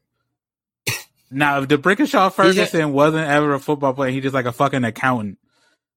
[1.32, 5.38] Now, if D'Brickashaw Ferguson wasn't ever a football player, he's just like a fucking accountant.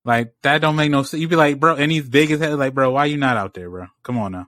[0.04, 1.19] Like that don't make no sense.
[1.19, 2.58] You'd be like, bro, and he's big as hell.
[2.58, 3.88] Like, bro, why you not out there, bro?
[4.04, 4.48] Come on now.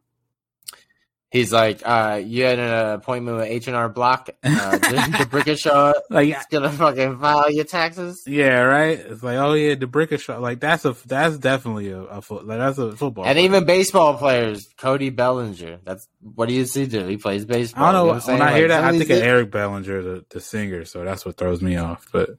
[1.29, 4.29] He's like, uh, you had an appointment with H and R Block.
[4.41, 4.77] Uh, the,
[5.29, 8.23] Brickashaw Like, is gonna fucking file your taxes.
[8.25, 8.97] yeah, right.
[8.97, 10.39] It's like, oh yeah, D'Brickashaw.
[10.39, 12.47] Like that's a that's definitely a, a foot.
[12.47, 13.25] Like that's a football.
[13.25, 13.43] And player.
[13.45, 15.79] even baseball players, Cody Bellinger.
[15.83, 17.05] That's what do you see do?
[17.05, 17.83] He plays baseball.
[17.83, 18.13] I don't know.
[18.13, 18.41] You I'm when?
[18.47, 20.85] I hear that, I think of Eric Bellinger, the, the singer.
[20.85, 22.07] So that's what throws me off.
[22.13, 22.29] But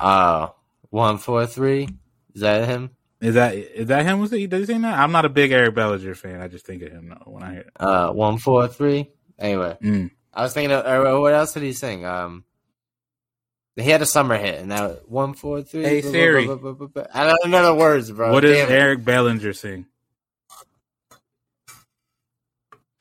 [0.00, 0.48] Uh,
[0.88, 1.88] one four three.
[2.34, 2.90] Is that him?
[3.22, 4.20] Is that is that him?
[4.20, 4.46] Was he?
[4.46, 4.98] Does he sing that?
[4.98, 6.40] I'm not a big Eric Bellinger fan.
[6.40, 7.60] I just think of him though, when I hear.
[7.60, 7.70] It.
[7.78, 9.10] Uh, one four three.
[9.38, 10.10] Anyway, Mm.
[10.34, 12.04] I was thinking of or what else did he sing?
[12.04, 12.44] Um,
[13.76, 15.82] he had a summer hit, and now one four three.
[15.84, 16.46] Hey, blah, blah, Siri.
[16.46, 17.04] blah, blah, blah, blah.
[17.14, 18.32] I don't know the words, bro.
[18.32, 18.72] what does Damn it.
[18.72, 19.86] Eric Bellinger sing?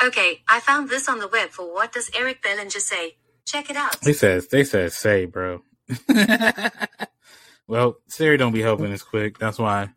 [0.04, 3.18] Okay, I found this on the web for what does Eric Bellinger say?
[3.46, 4.00] Check it out.
[4.02, 5.62] They says they said say, bro.
[7.68, 9.38] well, Siri don't be helping us quick.
[9.38, 9.90] That's why.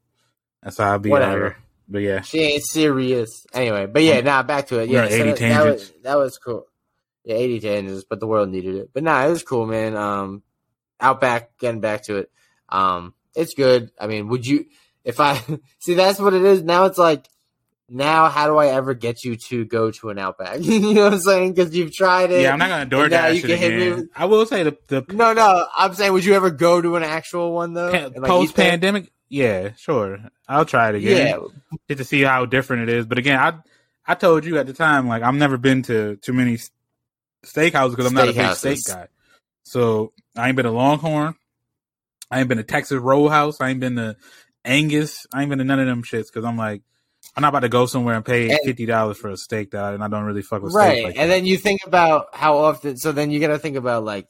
[0.64, 1.10] That's how I be.
[1.10, 1.32] Whatever.
[1.32, 1.56] Whatever.
[1.86, 3.46] But yeah, She ain't serious.
[3.52, 4.88] Anyway, but yeah, nah, back to it.
[4.88, 6.02] Yeah, so 80 that, that was tangents.
[6.02, 6.66] that was cool.
[7.24, 8.90] Yeah, eighty tangents, but the world needed it.
[8.92, 9.96] But nah, it was cool, man.
[9.96, 10.42] Um,
[11.00, 12.30] Outback, getting back to it.
[12.68, 13.90] Um, it's good.
[14.00, 14.66] I mean, would you?
[15.04, 15.38] If I
[15.78, 16.62] see, that's what it is.
[16.62, 17.26] Now it's like,
[17.88, 20.58] now how do I ever get you to go to an Outback?
[20.62, 21.52] you know what I'm saying?
[21.54, 22.42] Because you've tried it.
[22.42, 22.52] yeah.
[22.52, 23.96] I'm not gonna door now dash you it can hit me again.
[24.00, 25.66] with- I will say the the No, no.
[25.76, 27.90] I'm saying, would you ever go to an actual one though?
[27.90, 29.10] And, like, post pandemic.
[29.34, 30.18] Yeah, sure.
[30.48, 31.26] I'll try it again.
[31.26, 33.04] Yeah, just to see how different it is.
[33.04, 33.54] But again, I
[34.06, 36.56] I told you at the time like I've never been to too many
[37.44, 39.08] steakhouses because I'm not a big steak guy.
[39.64, 41.34] So I ain't been to Longhorn.
[42.30, 43.60] I ain't been to Texas Roadhouse.
[43.60, 44.16] I ain't been to
[44.64, 45.26] Angus.
[45.32, 46.82] I ain't been to none of them shits because I'm like
[47.36, 49.82] I'm not about to go somewhere and pay And- fifty dollars for a steak that
[49.82, 51.04] I, and I don't really fuck with steak right.
[51.06, 51.34] like and that.
[51.34, 52.98] then you think about how often.
[52.98, 54.28] So then you got to think about like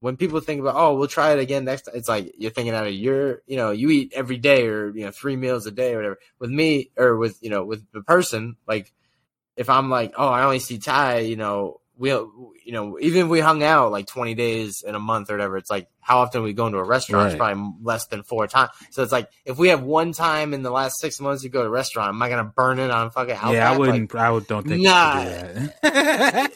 [0.00, 1.82] when people think about, oh, we'll try it again next.
[1.82, 1.94] time.
[1.96, 5.04] It's like you're thinking out of your, you know, you eat every day or you
[5.04, 6.18] know three meals a day or whatever.
[6.38, 8.92] With me or with you know with the person, like
[9.56, 13.28] if I'm like, oh, I only see Ty, you know, we, you know, even if
[13.28, 16.42] we hung out like 20 days in a month or whatever, it's like how often
[16.42, 17.26] we go into a restaurant?
[17.32, 17.52] It's Right.
[17.54, 18.70] probably less than four times.
[18.90, 21.60] So it's like if we have one time in the last six months to go
[21.62, 23.52] to a restaurant, am I gonna burn it on fucking Outback?
[23.52, 24.14] yeah, I wouldn't.
[24.14, 25.22] I would don't think Nah.
[25.22, 25.68] do.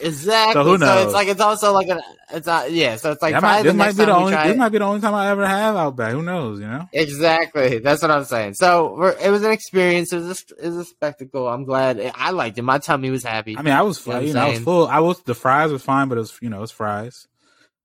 [0.01, 0.53] Exactly.
[0.53, 1.05] So who knows?
[1.05, 2.95] it's like it's also like an it's not yeah.
[2.95, 4.31] So it's like might, this might be the only.
[4.31, 4.57] This it.
[4.57, 6.11] might be the only time I ever have Outback.
[6.13, 6.59] Who knows?
[6.59, 6.89] You know.
[6.91, 7.79] Exactly.
[7.79, 8.55] That's what I'm saying.
[8.55, 10.11] So we're, it was an experience.
[10.11, 10.27] It was
[10.59, 11.47] a, it was a spectacle.
[11.47, 12.11] I'm glad.
[12.15, 12.63] I liked it.
[12.63, 13.57] My tummy was happy.
[13.57, 14.87] I mean, I was, You know you know, I was full.
[14.87, 17.27] I was the fries was fine, but it was, you know, it's fries.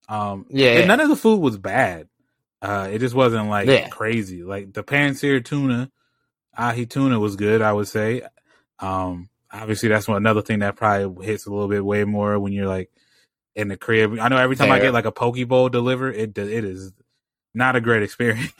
[0.09, 2.07] Um, Yeah, none of the food was bad.
[2.61, 3.87] Uh, it just wasn't like Yeah.
[3.89, 4.43] crazy.
[4.43, 5.89] Like the pan-seared tuna,
[6.57, 7.61] ahi tuna was good.
[7.61, 8.23] I would say.
[8.79, 12.53] Um, obviously that's one another thing that probably hits a little bit way more when
[12.53, 12.89] you're like
[13.55, 14.17] in the crib.
[14.19, 16.91] I know every time I get like a poke bowl delivered, it it is
[17.53, 18.53] not a great experience.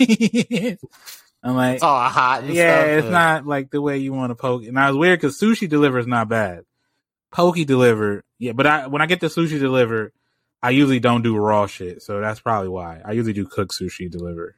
[1.42, 2.44] I'm like, it's all hot.
[2.46, 2.88] Yeah, stuff.
[3.06, 4.64] it's not like the way you want to poke.
[4.64, 6.64] And I was weird because sushi deliver is not bad.
[7.32, 10.12] Pokey deliver, yeah, but I when I get the sushi delivered,
[10.62, 13.02] I usually don't do raw shit, so that's probably why.
[13.04, 14.56] I usually do cook sushi deliver.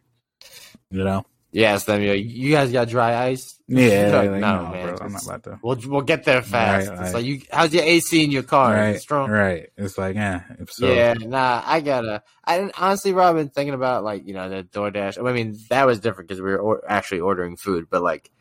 [0.90, 1.26] You know?
[1.54, 3.60] Yes, then you you guys got dry ice.
[3.68, 5.60] Yeah, No, like, no, no, man, bro, I'm not about to.
[5.62, 6.88] We'll we'll get there fast.
[6.88, 7.14] Right, It's right.
[7.14, 7.42] like you.
[7.52, 8.74] How's your AC in your car?
[8.74, 9.30] Right, strong?
[9.30, 9.70] right.
[9.76, 10.44] It's like, yeah.
[10.60, 12.24] If so, yeah, nah, I gotta.
[12.46, 15.18] I didn't- honestly, Rob, been thinking about like you know the DoorDash.
[15.24, 18.32] I mean, that was different because we were or- actually ordering food, but like,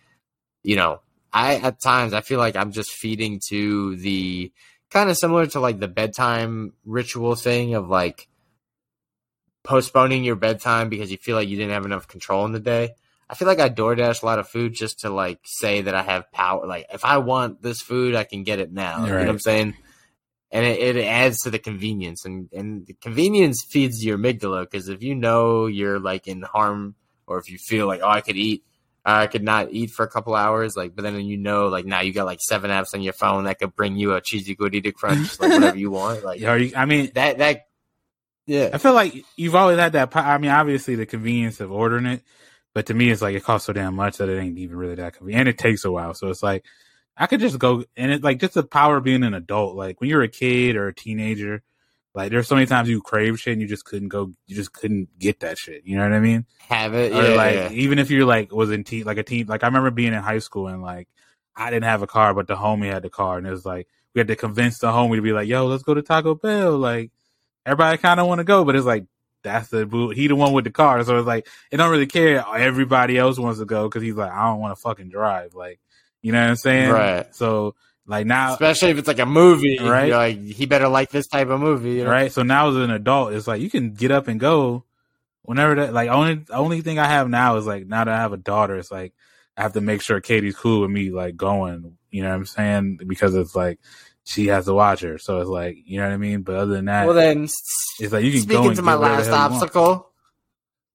[0.63, 1.01] you know,
[1.33, 4.53] I at times I feel like I'm just feeding to the
[4.91, 8.29] kind of similar to like the bedtime ritual thing of like
[9.63, 12.91] postponing your bedtime because you feel like you didn't have enough control in the day.
[13.29, 16.03] I feel like I DoorDash a lot of food just to like say that I
[16.03, 16.67] have power.
[16.67, 19.05] Like if I want this food, I can get it now.
[19.05, 19.77] You know what I'm saying?
[20.51, 24.89] And it, it adds to the convenience, and and the convenience feeds your amygdala because
[24.89, 26.97] if you know you're like in harm,
[27.29, 28.65] or if you feel like oh I could eat,
[29.05, 32.01] I could not eat for a couple hours, like but then you know like now
[32.01, 34.93] you got like seven apps on your phone that could bring you a cheesy gordita
[34.93, 37.63] crunch, like whatever you want, like you- I mean, that that
[38.47, 40.15] yeah I feel like you've always had that.
[40.17, 42.23] I mean, obviously the convenience of ordering it,
[42.75, 44.97] but to me, it's like it costs so damn much that it ain't even really
[44.97, 46.15] that convenient, and it takes a while.
[46.15, 46.65] So it's like
[47.17, 49.77] I could just go, and it's like just the power of being an adult.
[49.77, 51.63] Like when you're a kid or a teenager,
[52.15, 54.73] like there's so many times you crave shit and you just couldn't go, you just
[54.73, 55.83] couldn't get that shit.
[55.85, 56.47] You know what I mean?
[56.71, 57.71] have it or yeah, like yeah.
[57.73, 60.23] even if you're like was in teen, like a teen, like I remember being in
[60.23, 61.09] high school and like
[61.57, 63.89] I didn't have a car, but the homie had the car, and it was like
[64.15, 66.79] we had to convince the homie to be like, "Yo, let's go to Taco Bell."
[66.79, 67.11] Like
[67.67, 69.05] everybody kind of want to go, but it's like
[69.43, 70.11] that's the boo.
[70.11, 72.45] He the one with the car, so it's like it don't really care.
[72.47, 75.55] Everybody else wants to go because he's like, I don't want to fucking drive.
[75.55, 75.81] Like
[76.23, 76.91] you know what I'm saying?
[76.91, 77.35] Right.
[77.35, 77.75] So
[78.11, 80.09] like now, especially if it's like a movie, Right.
[80.09, 82.11] You're like he better like this type of movie, you know?
[82.11, 82.33] right?
[82.33, 84.85] So now as an adult, it's like you can get up and go
[85.43, 85.95] whenever that.
[85.95, 88.77] Like only only thing I have now is like now that I have a daughter,
[88.77, 89.15] it's like
[89.57, 91.97] I have to make sure Katie's cool with me like going.
[92.11, 93.01] You know what I'm saying?
[93.07, 93.79] Because it's like
[94.25, 96.43] she has to watch her, so it's like you know what I mean.
[96.43, 98.95] But other than that, Well, then it's like you can go speaking and to my
[98.95, 99.53] last the you want.
[99.55, 100.10] obstacle,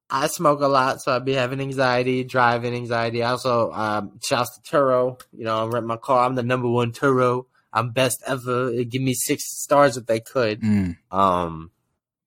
[0.10, 3.24] I smoke a lot, so I'd be having anxiety, driving anxiety.
[3.24, 5.20] I also, um, shouts to Turo.
[5.34, 6.26] You know, I'm renting my car.
[6.26, 7.46] I'm the number one Turo.
[7.74, 8.70] I'm best ever.
[8.72, 10.62] It'd give me six stars if they could.
[10.62, 11.72] Mm, Um,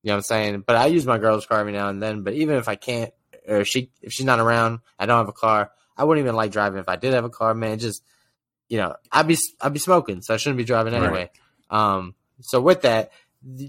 [0.03, 0.65] you know what I'm saying?
[0.67, 2.23] But I use my girl's car every now and then.
[2.23, 3.13] But even if I can't,
[3.47, 5.71] or if she if she's not around, I don't have a car.
[5.97, 7.55] I wouldn't even like driving if I did have a car.
[7.55, 8.03] Man, just
[8.69, 11.03] you know, I'd be I'd be smoking, so I shouldn't be driving Right.
[11.03, 11.31] anyway.
[11.71, 13.11] Um, so with that,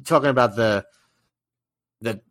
[0.05, 0.85] talking about the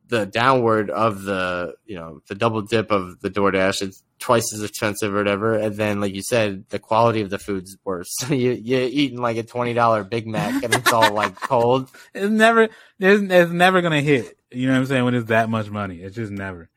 [0.08, 4.62] the downward of the you know the double dip of the DoorDash, it's twice as
[4.62, 5.54] expensive or whatever.
[5.54, 8.12] And then, like you said, the quality of the food's worse.
[8.30, 11.90] you you're eating like a twenty dollar Big Mac and it's all like cold.
[12.14, 12.64] it's never
[12.98, 14.38] it's, it's never gonna hit.
[14.50, 15.04] You know what I'm saying?
[15.04, 16.70] When it's that much money, it's just never.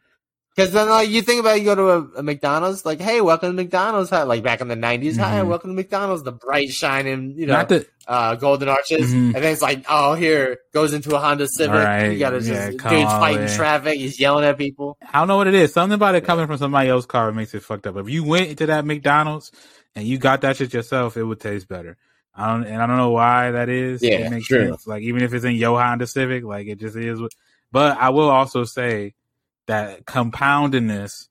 [0.56, 3.50] Because then, like, you think about you go to a, a McDonald's, like, hey, welcome
[3.50, 4.10] to McDonald's.
[4.10, 5.48] Hi, like back in the '90s, hi, Mhm.
[5.48, 6.24] welcome to McDonald's.
[6.24, 9.34] The bright, shining, you know, that uh, golden arches, Mhm.
[9.34, 11.74] and then it's like, oh, here goes into a Honda Civic.
[11.76, 13.56] Right, You got to just yeah, dude's fighting man.
[13.56, 13.98] traffic.
[13.98, 14.98] He's yelling at people.
[15.14, 15.72] I don't know what it is.
[15.72, 17.96] Something about it coming from somebody else's car makes it fucked up.
[17.96, 19.54] If you went to that McDonald's
[19.96, 21.96] and you got that shit yourself, it would taste better.
[22.36, 24.04] I don't, and I don't know why that is.
[24.04, 24.86] Yeah, it makes sense.
[24.86, 27.22] Like even if it's in your Honda Civic, like it just is.
[27.72, 29.14] But I will also say
[29.67, 31.28] that compoundedness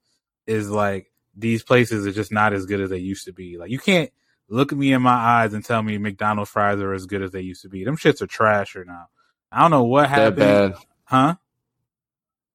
[0.47, 3.59] is like these places are just not as good as they used to be.
[3.59, 4.11] Like you can't
[4.49, 7.31] look at me in my eyes and tell me McDonald's fries are as good as
[7.31, 7.85] they used to be.
[7.85, 9.07] Them shits are trasher now.
[9.53, 10.75] I don't know what They're happened, bad.
[11.05, 11.37] huh?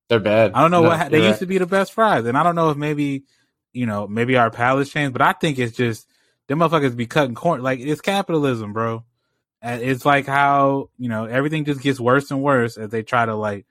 [0.09, 0.53] They're bad.
[0.53, 2.37] I don't know No, what ha- they you're used to be the best fries, and
[2.37, 3.23] I don't know if maybe
[3.73, 6.07] you know maybe our palates changed, but I think it's just
[6.47, 9.03] them motherfuckers be cutting corn like it's capitalism, bro.
[9.61, 13.35] It's like how you know everything just gets worse and worse as they try to
[13.35, 13.65] like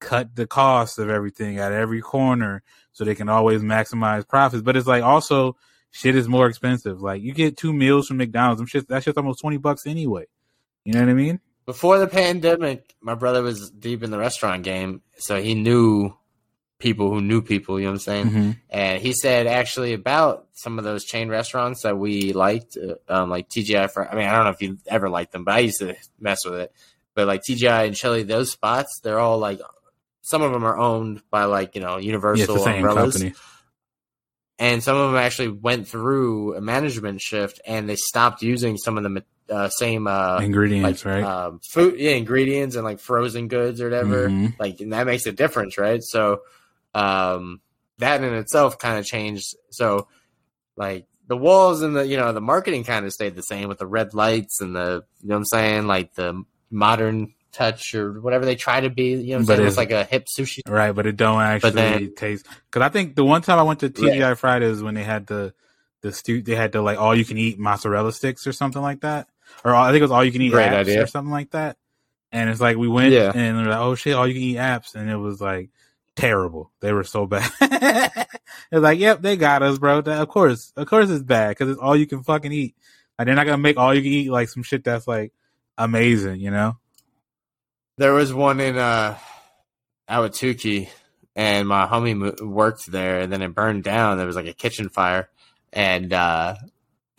[0.00, 4.62] cut the cost of everything at every corner so they can always maximize profits.
[4.62, 5.56] But it's like also
[5.90, 7.00] shit is more expensive.
[7.00, 10.26] Like you get two meals from McDonald's, them shit that shit's almost twenty bucks anyway.
[10.84, 11.40] You know what I mean?
[11.66, 16.14] Before the pandemic, my brother was deep in the restaurant game, so he knew
[16.80, 17.78] people who knew people.
[17.78, 18.26] You know what I'm saying?
[18.26, 18.50] Mm-hmm.
[18.70, 23.30] And he said actually about some of those chain restaurants that we liked, uh, um,
[23.30, 23.90] like TGI.
[23.90, 25.94] For, I mean, I don't know if you ever liked them, but I used to
[26.18, 26.72] mess with it.
[27.14, 29.60] But like TGI and Chili, those spots, they're all like,
[30.30, 33.34] some of them are owned by like you know Universal same umbrellas, company.
[34.58, 38.96] and some of them actually went through a management shift and they stopped using some
[38.96, 41.24] of the uh, same uh, Ingredients, like right?
[41.24, 44.28] um, food, yeah, ingredients and like frozen goods or whatever.
[44.28, 44.54] Mhm.
[44.60, 46.00] Like, and that makes a difference, right?
[46.02, 46.42] So,
[46.94, 47.60] um,
[47.98, 49.56] that in itself kind of changed.
[49.70, 50.06] So,
[50.76, 53.78] like the walls and the you know the marketing kind of stayed the same with
[53.78, 58.20] the red lights and the you know what I'm saying like the modern touch or
[58.20, 59.14] whatever they try to be.
[59.14, 59.60] You know But?
[59.60, 60.60] It's like a hip sushi.
[60.68, 62.46] Right, but it don't actually then- taste.
[62.70, 63.90] Because I think the one time I went to.
[63.90, 65.52] TGI Fridays when they had the
[66.02, 69.00] the stu- they had the like all you can eat mozzarella sticks or something like
[69.02, 69.28] that,
[69.64, 71.02] or I think it was all you can eat Great apps idea.
[71.02, 71.76] or something like that.
[72.32, 73.32] And it's like we went Yeah.
[73.34, 75.68] and they're like, oh shit, all you can eat apps, and it was like
[76.16, 76.70] terrible.
[76.80, 77.50] They were so bad.
[77.60, 78.28] it's
[78.72, 79.98] like, yep, they got us, bro.
[79.98, 82.76] Of course, of course, it's bad because it's all you can fucking eat.
[83.18, 85.32] Like they're not gonna make all you can eat like some shit that's like
[85.76, 86.76] amazing, you know?
[88.00, 89.18] There was one in uh
[90.08, 90.88] Ahwatukee,
[91.36, 94.16] and my homie worked there, and then it burned down.
[94.16, 95.28] There was like a kitchen fire,
[95.70, 96.54] and uh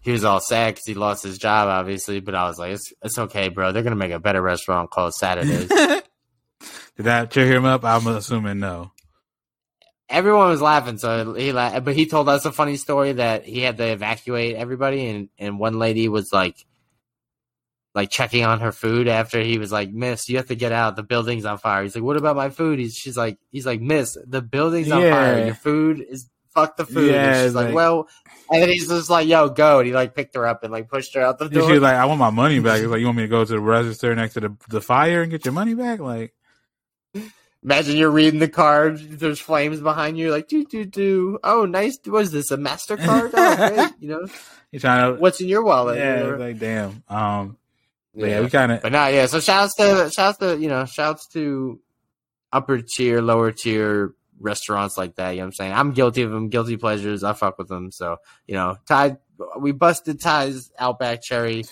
[0.00, 2.18] he was all sad because he lost his job, obviously.
[2.18, 3.70] But I was like, "It's it's okay, bro.
[3.70, 5.68] They're gonna make a better restaurant called Saturdays."
[6.96, 7.84] Did that cheer him up?
[7.84, 8.90] I'm assuming no.
[10.08, 10.98] everyone was laughing.
[10.98, 14.56] So he, la- but he told us a funny story that he had to evacuate
[14.56, 16.56] everybody, and and one lady was like,
[17.94, 20.96] like checking on her food after he was like, "Miss, you have to get out.
[20.96, 23.80] The building's on fire." He's like, "What about my food?" He's she's like, "He's like,
[23.80, 25.10] Miss, the building's on Yeah.
[25.12, 25.44] fire.
[25.46, 28.08] Your food is fuck the food." Yeah, and she's like, like- "Well,"
[28.50, 30.88] and then he's just like, "Yo, go!" And he like picked her up and like
[30.88, 31.68] pushed her out the door.
[31.70, 32.80] She's like, I want my money back.
[32.80, 35.22] He's like, you want me to go to the register next to the, the fire
[35.22, 36.00] and get your money back?
[36.00, 36.32] Like,
[37.64, 38.98] Imagine you're reading the card.
[38.98, 40.32] There's flames behind you.
[40.32, 41.38] Like, do do do.
[41.44, 41.96] Oh, nice.
[42.06, 42.50] Was this?
[42.50, 43.30] A Mastercard?
[43.34, 43.90] Oh, great.
[44.00, 44.26] You know,
[44.72, 45.96] you're trying to, what's in your wallet?
[45.98, 46.30] yeah, You know?
[46.32, 47.04] it's like, damn.
[47.08, 47.56] Um,
[48.14, 48.36] but yeah.
[48.36, 49.26] yeah, we kind of, But nah, yeah.
[49.26, 51.80] So shouts to shouts to you know shouts to
[52.52, 55.30] upper tier, lower tier restaurants like that.
[55.30, 55.72] You know what I'm saying?
[55.72, 57.24] I'm guilty of them, guilty pleasures.
[57.24, 57.90] I fuck with them.
[57.90, 59.16] So you know, Ty,
[59.58, 61.64] we busted Ty's Outback Cherry.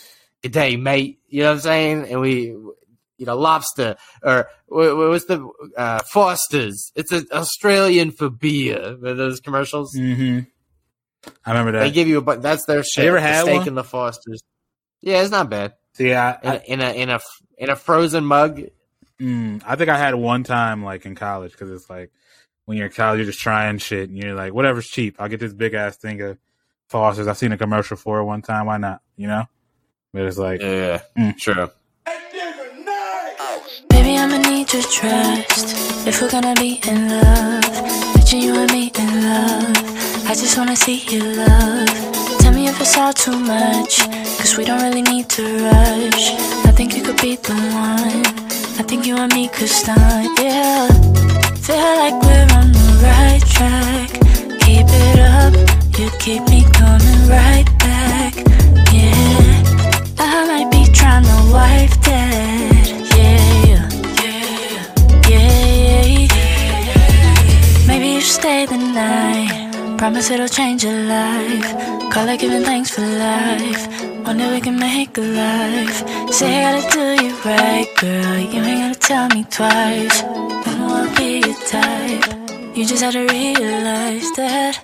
[0.42, 1.20] Good day, mate.
[1.28, 2.08] You know what I'm saying?
[2.08, 6.92] And we, you know, lobster or what, was the uh, Foster's?
[6.94, 8.96] It's an Australian for beer.
[8.98, 9.92] Those commercials.
[9.94, 10.40] hmm
[11.44, 11.80] I remember that.
[11.80, 13.04] They give you a but that's their shit.
[13.04, 13.68] ever the had steak one?
[13.68, 14.40] and the Foster's.
[15.02, 15.74] Yeah, it's not bad.
[15.94, 17.20] See, I, In, I, a in a in a
[17.58, 18.60] in a frozen mug.
[19.20, 22.10] mm, I think I had one time like in college because it's like
[22.66, 25.16] when you're in college, you're just trying shit and you're like, whatever's cheap.
[25.18, 26.38] I'll get this big ass thing of
[26.88, 27.26] Foster's.
[27.26, 28.66] I've seen a commercial for it one time.
[28.66, 29.00] Why not?
[29.16, 29.44] You know?
[30.12, 31.38] But it's like, Yeah, Mm.
[31.38, 31.70] sure.
[33.90, 38.14] Baby, I'ma need your trust if we're gonna be in love.
[38.16, 40.26] Picture you and me in love.
[40.26, 42.09] I just wanna see your love.
[42.70, 43.98] If it's all too much,
[44.38, 46.30] cause we don't really need to rush.
[46.64, 48.24] I think you could be the one.
[48.78, 50.86] I think you and me could start, yeah.
[51.66, 53.49] Feel like we're on the right
[70.30, 72.12] Promise it'll change your life.
[72.12, 73.82] Call it giving thanks for life.
[74.24, 76.06] One day we can make a life.
[76.32, 78.38] Say I gotta do you right, girl.
[78.38, 80.22] You ain't gotta tell me twice.
[80.22, 82.76] You know I'll be your type.
[82.76, 84.78] You just had to realize that.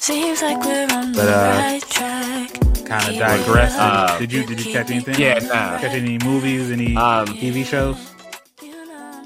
[0.00, 2.50] Seems like we're on the But, uh, right track.
[2.86, 3.74] kind of digress.
[3.76, 5.16] Uh, did you did you catch anything?
[5.20, 5.78] Yeah, nah.
[5.80, 6.70] Catch any movies?
[6.70, 8.11] Any Um, TV shows?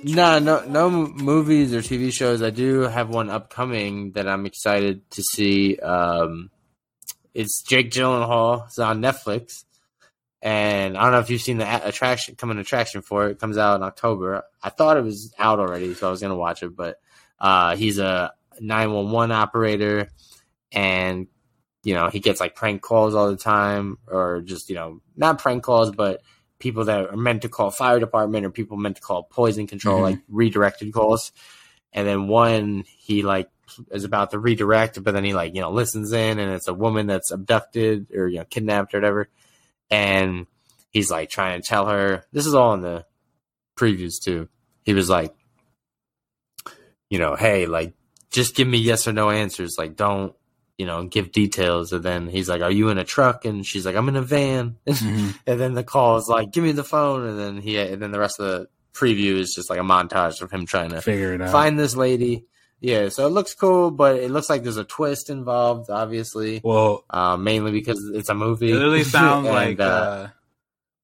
[0.03, 2.43] No, no, no movies or TV shows.
[2.43, 5.79] I do have one upcoming that I'm excited to see.
[5.79, 6.51] Um,
[7.35, 8.67] it's Jake Gyllenhaal.
[8.67, 9.65] It's on Netflix,
[10.43, 13.33] and I don't know if you've seen the attraction coming attraction for it.
[13.33, 14.45] It comes out in October.
[14.63, 16.77] I thought it was out already, so I was gonna watch it.
[16.77, 17.01] But
[17.41, 20.11] uh, he's a 911 operator,
[20.73, 21.27] and
[21.83, 25.39] you know he gets like prank calls all the time, or just you know not
[25.39, 26.23] prank calls, but
[26.59, 29.99] people that are meant to call fire department or people meant to call poison control,
[30.01, 30.03] Mhm.
[30.03, 31.33] like redirected calls.
[31.92, 33.51] And then one he like
[33.90, 36.75] is about to redirect, but then he like you know listens in, and it's a
[36.75, 39.29] woman that's abducted or you know kidnapped or whatever,
[39.90, 40.47] and
[40.90, 43.05] he's like trying to tell her this is all in the
[43.77, 44.49] previews too.
[44.85, 45.35] He was like,
[47.11, 47.95] you know, hey, like
[48.31, 50.35] just give me yes or no answers, like don't
[50.79, 51.93] you know give details.
[51.93, 53.45] And then he's like, are you in a truck?
[53.45, 54.77] And she's like, I'm in a van.
[54.87, 55.39] Mhm.
[55.47, 58.11] And then the call is like, "Give me the phone," and then he, and then
[58.12, 61.35] the rest of the preview is just like a montage of him trying to Figure
[61.35, 61.51] it out.
[61.53, 62.45] find this lady.
[62.81, 67.05] Yeah, so it looks cool, but it looks like there's a twist involved, obviously, Well,
[67.09, 68.71] uh, mainly because it's a movie.
[68.71, 70.29] it literally sounds And, like uh, uh,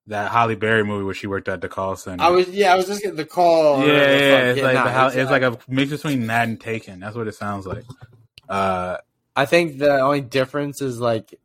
[0.09, 2.23] that Halle Berry movie where she worked at the call center.
[2.23, 3.81] I was, yeah, I was just getting the call.
[3.81, 6.61] yeah, yeah, it's Yeah, like the, it's, it's uh, like a mix between that and
[6.61, 7.01] Taken.
[7.01, 7.85] That's what it sounds like.
[8.49, 8.99] Uh,
[9.35, 11.39] I think the only difference is like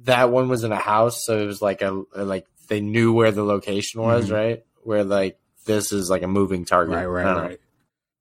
[0.00, 3.32] that one was in a house, so it was like a like they knew where
[3.32, 4.34] the location was, Mhm.
[4.34, 4.64] right?
[4.82, 6.94] Where like this is like a moving target.
[6.96, 7.60] right, right, right.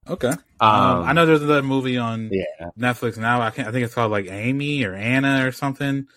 [0.10, 0.30] Okay.
[0.30, 2.70] Um, Um, I know there's another movie on Yeah.
[2.80, 3.42] Netflix now.
[3.42, 3.68] I can't.
[3.68, 6.08] I think it's called like Amy or Anna or something,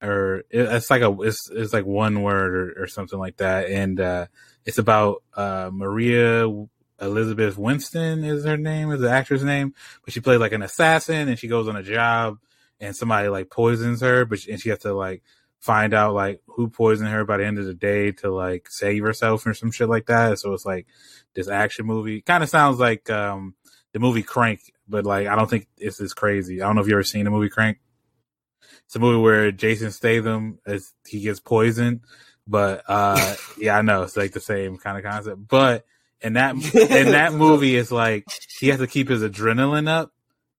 [0.00, 3.68] or it, it's like a it's it's like one word or, or something like that,
[3.68, 4.26] and uh,
[4.64, 6.48] it's about uh, Maria
[7.02, 11.28] Elizabeth Winston is her name, is the actress name, but she plays like an assassin,
[11.28, 12.38] and she goes on a job,
[12.80, 15.22] and somebody like poisons her, but she, and she has to like
[15.62, 19.04] find out like who poisoned her by the end of the day to like save
[19.04, 20.38] herself or some shit like that.
[20.40, 20.86] So it's like
[21.34, 22.20] this action movie.
[22.20, 23.54] Kind of sounds like um
[23.92, 26.60] the movie Crank, but like I don't think it's as crazy.
[26.60, 27.78] I don't know if you ever seen the movie Crank.
[28.86, 32.00] It's a movie where Jason Statham is he gets poisoned,
[32.46, 35.46] but uh yeah, I know it's like the same kind of concept.
[35.46, 35.84] But
[36.22, 38.26] in that in that movie, is like
[38.58, 40.12] he has to keep his adrenaline up,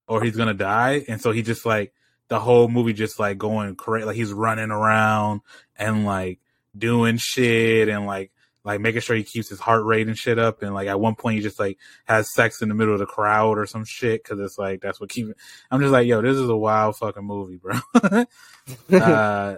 [0.08, 1.94] or he's gonna die, and so he just like
[2.30, 5.42] the whole movie just like going crazy, like he's running around
[5.78, 6.40] and like
[6.78, 8.32] doing shit and like
[8.64, 10.62] like making sure he keeps his heart rate and shit up.
[10.64, 13.06] And like at one point, he just like has sex in the middle of the
[13.06, 15.28] crowd or some shit because it's like that's what keep.
[15.70, 17.80] I'm just like, yo, this is a wild fucking movie, bro.
[18.98, 19.56] uh,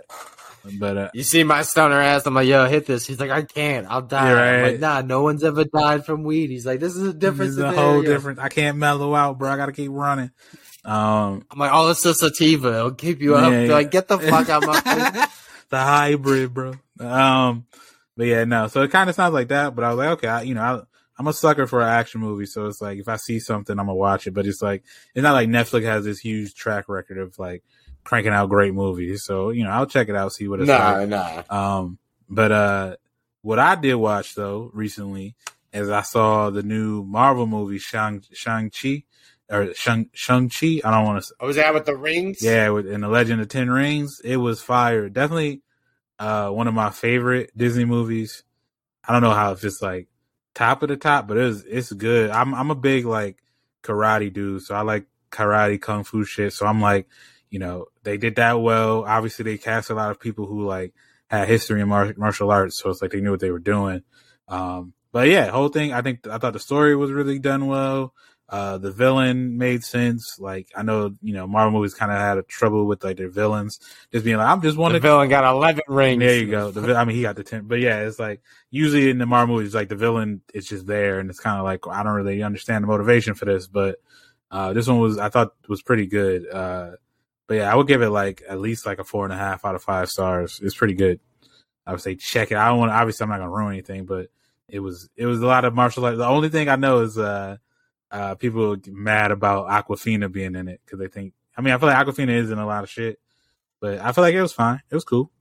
[0.79, 2.25] but uh, You see my stoner ass.
[2.25, 3.05] I'm like, yo, hit this.
[3.05, 3.87] He's like, I can't.
[3.89, 4.29] I'll die.
[4.29, 6.49] You're I'm like, nah, no one's ever died from weed.
[6.49, 7.55] He's like, this is a difference.
[7.55, 8.35] This is a whole yo.
[8.39, 9.49] I can't mellow out, bro.
[9.49, 10.31] I gotta keep running.
[10.83, 12.67] Um, I'm like, oh, it's a sativa.
[12.67, 13.51] It'll keep you up.
[13.51, 13.73] Yeah.
[13.73, 14.79] Like, get the fuck out my
[15.69, 16.73] the hybrid, bro.
[16.99, 17.65] Um,
[18.15, 18.67] but yeah, no.
[18.67, 19.75] So it kind of sounds like that.
[19.75, 20.81] But I was like, okay, I, you know, I,
[21.17, 23.85] I'm a sucker for an action movie, so it's like if I see something, I'm
[23.85, 24.31] gonna watch it.
[24.31, 27.63] But it's like it's not like Netflix has this huge track record of like
[28.05, 29.25] cranking out great movies.
[29.25, 31.09] So you know, I'll check it out, see what it's like.
[31.09, 31.43] nah.
[31.49, 31.97] Um,
[32.29, 32.95] but uh,
[33.41, 35.35] what I did watch though recently
[35.73, 39.03] is I saw the new Marvel movie Shang Shang Chi
[39.49, 40.79] or Shang Shang Chi.
[40.83, 41.35] I don't want to.
[41.41, 42.41] Oh, was that with the rings?
[42.41, 45.09] Yeah, with in the Legend of Ten Rings, it was fire.
[45.09, 45.61] Definitely,
[46.17, 48.43] uh, one of my favorite Disney movies.
[49.07, 50.07] I don't know how if it's like
[50.55, 52.31] top of the top, but it's it's good.
[52.31, 53.43] I'm I'm a big like
[53.83, 56.53] karate dude, so I like karate kung fu shit.
[56.53, 57.07] So I'm like,
[57.49, 59.03] you know, they did that well.
[59.05, 60.93] Obviously, they cast a lot of people who like
[61.29, 64.03] had history in mar- martial arts, so it's like they knew what they were doing.
[64.47, 65.93] Um, but yeah, whole thing.
[65.93, 68.13] I think I thought the story was really done well.
[68.47, 70.37] Uh, the villain made sense.
[70.39, 73.29] Like I know, you know, Marvel movies kind of had a trouble with like their
[73.29, 73.79] villains
[74.11, 76.19] just being like, I'm just one The villain got 11 rings.
[76.19, 76.69] there you go.
[76.69, 79.55] The, I mean, he got the ten, but yeah, it's like usually in the Marvel
[79.55, 82.43] movies, like the villain is just there, and it's kind of like I don't really
[82.43, 83.97] understand the motivation for this, but
[84.51, 86.47] uh, this one was I thought was pretty good.
[86.47, 86.91] Uh,
[87.47, 89.65] but yeah, I would give it like at least like a four and a half
[89.65, 90.59] out of five stars.
[90.63, 91.19] It's pretty good.
[91.85, 92.57] I would say check it.
[92.57, 92.91] I don't want.
[92.91, 94.29] Obviously, I'm not gonna ruin anything, but
[94.67, 96.17] it was it was a lot of martial arts.
[96.17, 97.57] The only thing I know is uh,
[98.11, 101.33] uh, people mad about Awkwafina being in it because they think.
[101.57, 103.19] I mean, I feel like Awkwafina is in a lot of shit,
[103.79, 104.81] but I feel like it was fine.
[104.89, 105.31] It was cool.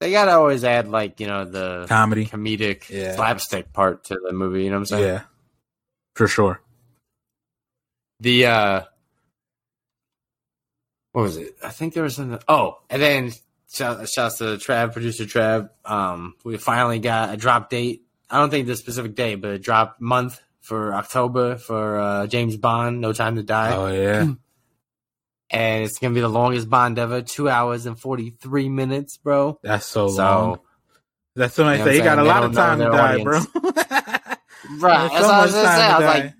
[0.00, 2.26] They gotta always add like you know the Comedy.
[2.26, 3.14] comedic Yeah.
[3.14, 4.64] slapstick part to the movie.
[4.64, 5.04] You know what I'm saying?
[5.04, 5.22] Yeah,
[6.14, 6.60] for sure.
[8.20, 8.82] The uh,
[11.12, 11.56] what was it?
[11.62, 12.38] I think there was something.
[12.48, 13.32] Oh, and then
[13.72, 15.70] shout, shouts to Trav, producer Trav.
[15.84, 18.02] Um, we finally got a drop date.
[18.30, 22.56] I don't think the specific day, but a drop month for October for uh, James
[22.56, 23.00] Bond.
[23.00, 23.76] No Time to Die.
[23.76, 24.32] Oh yeah,
[25.50, 29.58] and it's gonna be the longest Bond ever, two hours and forty three minutes, bro.
[29.62, 30.60] that's so, So, long.
[31.34, 33.38] That's somebody You know say he got a lot of time to die, their bro.
[34.78, 35.08] right?
[35.10, 35.82] That's so what I was gonna say.
[35.82, 36.14] I was die.
[36.20, 36.34] like,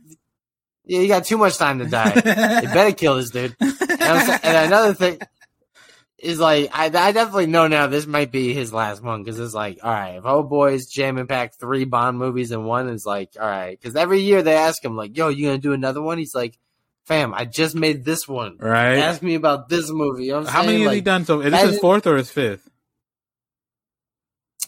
[0.85, 2.15] yeah, you got too much time to die.
[2.15, 3.57] you better kill this dude.
[4.03, 4.41] You know what I'm saying?
[4.43, 5.19] and another thing
[6.19, 9.55] is like, I, I definitely know now this might be his last one because it's
[9.55, 13.05] like, all right, if old boys jam and pack three Bond movies in one, is
[13.05, 16.01] like, all right, because every year they ask him like, yo, you gonna do another
[16.03, 16.19] one?
[16.19, 16.59] He's like,
[17.07, 18.57] fam, I just made this one.
[18.59, 18.99] right?
[18.99, 20.27] Ask me about this movie.
[20.27, 20.85] You know How many saying?
[20.89, 21.25] has he done?
[21.25, 22.69] So is this his fourth or his fifth?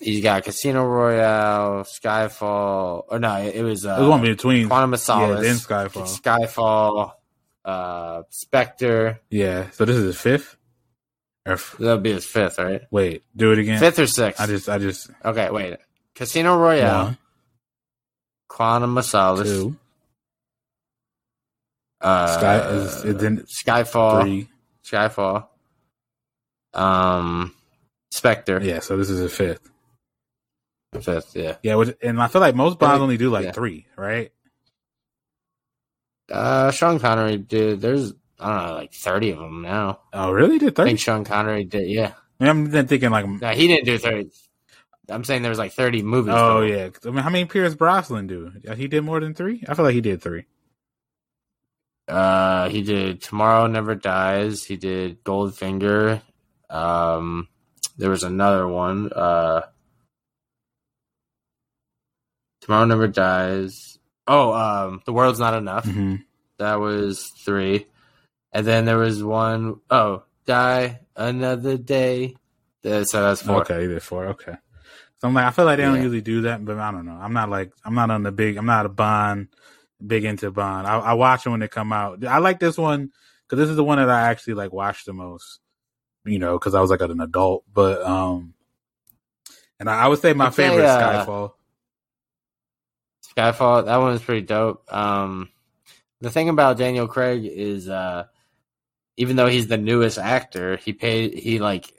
[0.00, 4.66] He's got Casino Royale, Skyfall, or no, it, it was uh, It was one between.
[4.66, 6.20] Quantum of Yeah, Solace, then Skyfall.
[6.20, 7.12] Skyfall,
[7.64, 9.20] uh, Spectre.
[9.30, 10.56] Yeah, so this is his fifth.
[11.46, 12.82] Or f- That'll be his fifth, right?
[12.90, 13.78] wait, do it again.
[13.78, 14.40] Fifth or sixth?
[14.40, 15.76] I just, I just okay, wait.
[16.14, 17.18] Casino Royale, one,
[18.48, 19.76] Quantum of Solace, two,
[22.00, 24.48] uh, Sky is it then Skyfall, three.
[24.84, 25.46] Skyfall,
[26.72, 27.52] um,
[28.10, 29.68] Spectre, Yeah, so this is his fifth.
[31.00, 31.56] fifth, yeah.
[31.62, 33.52] Yeah, and I feel like most Bonds only do like Yeah.
[33.52, 34.32] three, right?
[36.30, 37.80] Uh, Sean Connery did.
[37.80, 40.00] There's I don't know, like thirty of them now.
[40.12, 40.58] Oh, really?
[40.58, 40.82] Did 30?
[40.82, 41.88] I think Sean Connery did.
[41.88, 44.30] Yeah, I mean, I'm thinking like, no, he didn't do thirty.
[45.08, 46.32] I'm saying there was like thirty movies.
[46.34, 46.68] oh total.
[46.68, 46.88] yeah.
[47.04, 48.52] I mean, how many Pierce Brosnan do?
[48.74, 49.62] He did more than three.
[49.68, 50.44] I feel like he did three.
[52.08, 54.64] Uh, he did Tomorrow Never Dies.
[54.64, 56.20] He did Goldfinger.
[56.68, 57.48] Um,
[57.96, 59.10] there was another one.
[59.12, 59.62] Uh,
[62.60, 63.93] Tomorrow Never Dies.
[64.26, 65.84] Oh, um, The World's Not Enough.
[65.84, 66.16] hmm
[66.58, 67.86] That was three.
[68.52, 72.36] And then there was one oh Die Another Day.
[72.82, 73.62] So that's four.
[73.62, 74.26] Okay, did four.
[74.28, 74.54] Okay.
[75.18, 77.18] So I'm like, I feel like they don't usually do that, but I don't know.
[77.18, 79.48] I'm not like, I'm not on the big, I'm not a Bond,
[80.04, 80.86] big into Bond.
[80.86, 82.24] I, I watch them when they come out.
[82.24, 83.10] I like this one
[83.48, 85.60] because this is the one that I actually like watched the most,
[86.26, 87.64] you know, because I was like an adult.
[87.72, 88.52] But, um,
[89.80, 91.52] and I, I would say my favorite uh, Skyfall.
[93.36, 94.84] Skyfall, that one's pretty dope.
[94.92, 95.48] Um,
[96.20, 98.24] the thing about Daniel Craig is, uh,
[99.16, 101.90] even though he's the newest actor, he paid he like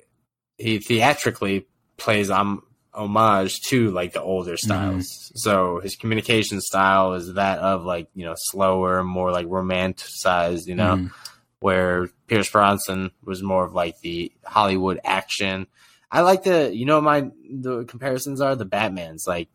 [0.57, 1.67] he theatrically
[1.97, 2.61] plays um
[2.93, 5.31] homage to like the older styles.
[5.35, 10.67] So his communication style is that of like you know slower, more like romanticized.
[10.67, 11.11] You know, Mhm.
[11.59, 15.67] where Pierce Brosnan was more of like the Hollywood action.
[16.11, 19.49] I like the you know my the comparisons are the Batman's like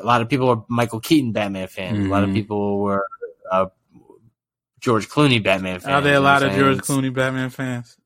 [0.00, 2.06] a lot of people are Michael Keaton Batman fans.
[2.06, 2.34] A lot of Mhm.
[2.34, 3.04] people were
[3.50, 3.66] uh,
[4.80, 5.92] George Clooney Batman fans.
[5.92, 6.78] Are there a lot of George?
[6.78, 7.96] Clooney Batman fans?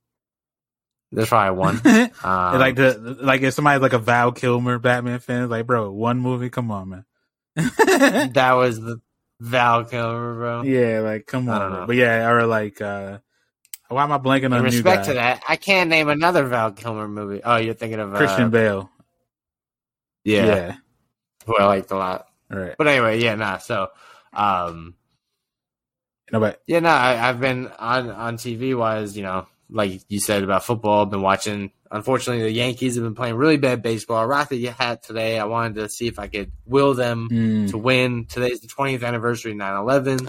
[1.12, 1.80] There's probably one.
[1.84, 6.18] like Um, the like if somebody's like a Val Kilmer Batman fan, like bro, one
[6.18, 7.04] movie, come on, man.
[8.34, 9.00] that was the
[9.40, 10.62] Val Kilmer, bro.
[10.62, 11.80] yeah, like come on, don't bro.
[11.82, 11.86] know.
[11.86, 13.18] but yeah, or like uh
[13.88, 16.72] why am I blanking In on new respect to that, I can't name another Val
[16.72, 17.42] Kilmer movie.
[17.44, 18.90] Oh, you're thinking of uh, Christian Bale.
[20.24, 20.76] Yeah, yeah,
[21.46, 22.26] who I liked a lot.
[22.52, 22.74] all right.
[22.76, 23.58] But anyway, yeah, nah.
[23.58, 23.88] So,
[24.32, 24.94] um,
[26.32, 26.94] No, but yeah, nah.
[26.96, 31.02] I, I've been on on TV wise, you know, like you said about football.
[31.04, 31.70] I've been watching.
[31.90, 34.16] Unfortunately, the Yankees have been playing really bad baseball.
[34.16, 35.38] I rocked the hat today.
[35.38, 38.26] I wanted to see if I could will them mm, to win.
[38.26, 40.20] Today's the 20th anniversary of 9/11.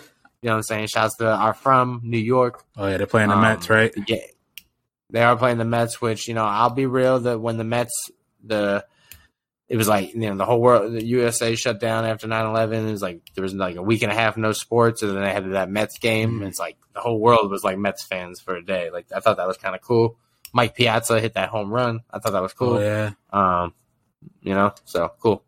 [0.41, 0.87] You know what I'm saying?
[0.87, 2.63] Shouts to our from New York.
[2.77, 3.91] oh yeah, they're playing the Um, Mets, right?
[4.07, 4.17] Yeah,
[5.09, 5.99] they are playing the Mets.
[5.99, 8.11] Which you know, I'll be real that when the Mets
[8.43, 8.85] the
[9.67, 12.91] it was like you know the whole world the USA shut down after 9-11 it
[12.91, 15.31] was like there was like a week and a half no sports and then they
[15.31, 18.55] had that Mets game and it's like the whole world was like Mets fans for
[18.55, 20.17] a day like I thought that was kind of cool
[20.53, 23.73] Mike Piazza hit that home run I thought that was cool Oh yeah, um
[24.41, 25.43] you know so cool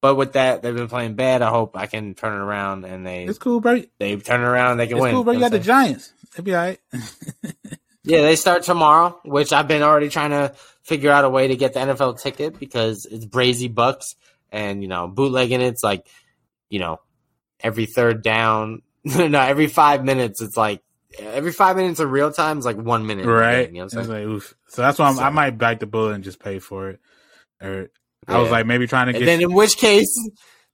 [0.00, 3.06] but with that they've been playing bad I hope I can turn it around and
[3.06, 3.82] they it's cool, bro.
[3.98, 5.34] they turn it around they can It's win cool, bro.
[5.34, 5.86] You got the what I'm saying?
[5.86, 6.12] Giants.
[6.32, 6.80] It'll be all right.
[8.02, 11.56] Yeah, they start tomorrow, which I've been already trying to figure out a way to
[11.56, 14.16] get the NFL ticket because it's Brazy Bucks
[14.50, 16.06] and you know bootlegging it's like
[16.68, 17.00] you know
[17.60, 20.82] every third down, no, every five minutes it's like
[21.18, 23.66] every five minutes of real time is like one minute, right?
[23.66, 24.34] game, you know what I'm saying?
[24.34, 24.42] like.
[24.68, 27.00] So that's why I'm, I might bite the bullet and just pay for it.
[27.60, 27.90] Or
[28.26, 30.14] I was like maybe trying to and get then in which case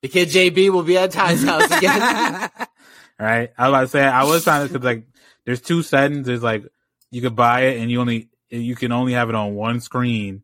[0.02, 2.50] the kid JB will be at Ty's house again.
[3.18, 3.52] right?
[3.56, 5.06] I was like to say I was trying to because like
[5.44, 6.26] there's two settings.
[6.26, 6.64] There's like
[7.10, 10.42] you could buy it and you only you can only have it on one screen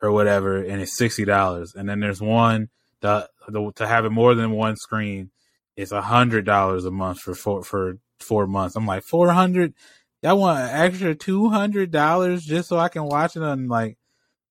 [0.00, 1.74] or whatever, and it's sixty dollars.
[1.74, 2.68] And then there's one
[3.00, 5.30] the, the to have it more than one screen,
[5.76, 8.76] it's a hundred dollars a month for four for four months.
[8.76, 9.74] I'm like four hundred.
[10.22, 13.98] Y'all want an extra two hundred dollars just so I can watch it on like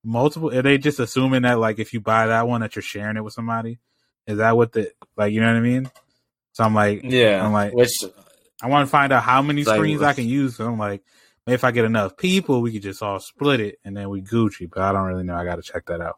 [0.04, 0.54] multiple?
[0.54, 3.24] Are they just assuming that like if you buy that one that you're sharing it
[3.24, 3.80] with somebody?
[4.28, 5.32] Is that what the like?
[5.34, 5.90] You know what I mean?
[6.54, 7.94] So I'm like, yeah, I'm like- which
[8.62, 10.58] I want to find out how many Like- screens I can use.
[10.58, 11.02] So I'm like,
[11.46, 14.22] maybe if I get enough people, we could just all split it and then we
[14.22, 14.70] Gucci.
[14.70, 15.36] But I don't really know.
[15.36, 16.18] I got to check that out.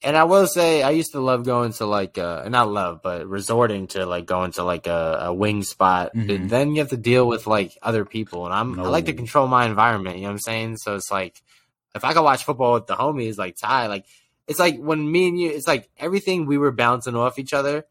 [0.00, 3.26] And I will say, I used to love going to like, uh, not love, but
[3.26, 6.14] resorting to like going to like a, a wing spot.
[6.14, 6.26] Mhm.
[6.28, 9.12] But then you have to deal with like other people, and I'm I like to
[9.12, 10.16] control my environment.
[10.16, 10.76] You know what I'm saying?
[10.76, 11.42] So it's like,
[11.96, 14.04] if I could watch football with the homies, like Ty, like
[14.46, 17.84] it's like when me and you, it's like everything we were bouncing off each other.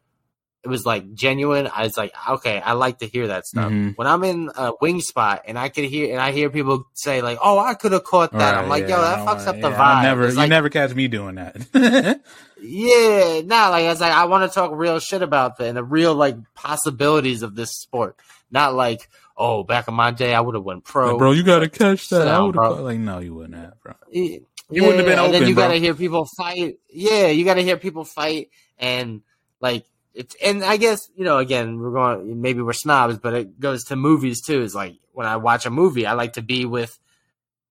[0.63, 1.69] It was like genuine.
[1.73, 3.71] I was like, okay, I like to hear that stuff.
[3.71, 3.93] Mhm.
[3.95, 7.21] When I'm in a wing spot and I could hear and I hear people say
[7.21, 9.69] like, "Oh, I could have caught that," I'm like, yeah, "Yo, that fucks up the
[9.69, 11.55] yeah, vibe." I never, It's you like- never catch me doing that.
[12.61, 15.77] yeah, nah, like I was like, I want to talk real shit about that and
[15.77, 18.17] the real like possibilities of this sport.
[18.51, 21.09] Not like, oh, back in my day, I would have went pro.
[21.11, 22.27] Like, bro, you got to catch that.
[22.27, 22.75] I would bro.
[22.75, 23.93] have like, no, you wouldn't have, bro.
[24.11, 24.39] Yeah,
[24.69, 25.65] You wouldn't have been and then you bro.
[25.65, 26.79] gotta hear people fight.
[26.89, 28.49] Yeah, you gotta hear people fight,
[28.79, 29.21] and
[29.61, 29.85] like
[30.17, 30.35] it's.
[30.43, 32.41] And I guess you know, again, we're going.
[32.41, 34.61] Maybe we're snobs, but it goes to movies too.
[34.61, 36.97] Is like when I watch a movie, I like to be with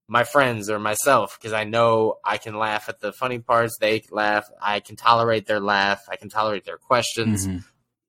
[0.08, 3.76] my friends or myself because I know I can laugh at the funny parts.
[3.78, 4.48] They laugh.
[4.62, 6.04] I can tolerate their laugh.
[6.08, 7.46] I can tolerate their questions.
[7.46, 7.64] Mhm.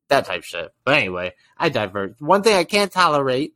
[0.10, 0.72] That type of shit.
[0.86, 2.22] But anyway, I divert.
[2.22, 3.56] One thing I can't tolerate,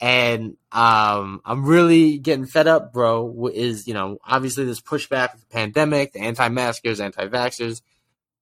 [0.00, 3.48] and um, I'm really getting fed up, bro.
[3.52, 7.80] Is you know obviously this pushback of the pandemic, the anti-maskers, anti-vaxxers.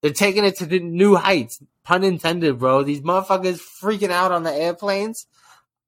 [0.03, 1.63] They're taking it to the new heights.
[1.85, 2.83] Pun intended, bro.
[2.83, 5.27] These motherfuckers freaking out on the airplanes.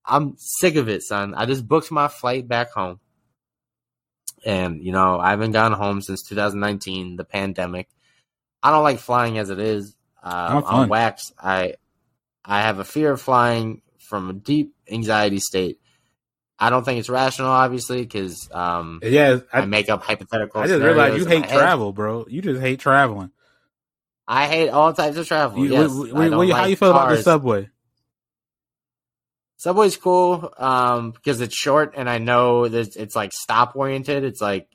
[0.06, 1.34] I'm sick of it, son.
[1.34, 3.00] I just booked my flight back home.
[4.44, 7.88] And, you know, I haven't gone home since 2019, the pandemic.
[8.62, 9.96] I don't like flying as it is.
[10.22, 11.74] Uh, on wax, I
[12.44, 15.80] I have a fear of flying from a deep anxiety state.
[16.58, 20.62] I don't think it's rational, obviously, because um, Yeah, I, I, make up hypothetical.
[20.62, 21.58] I just realized you hate my head.
[21.58, 22.24] travel, bro.
[22.28, 23.32] You just hate traveling.
[24.26, 25.58] I hate all types of travel.
[25.64, 27.68] You, yes, wh- wh- I how like you feel about the subway?
[29.56, 34.24] Subway's cool um, because it's short and I know that it's like stop oriented.
[34.24, 34.68] It's like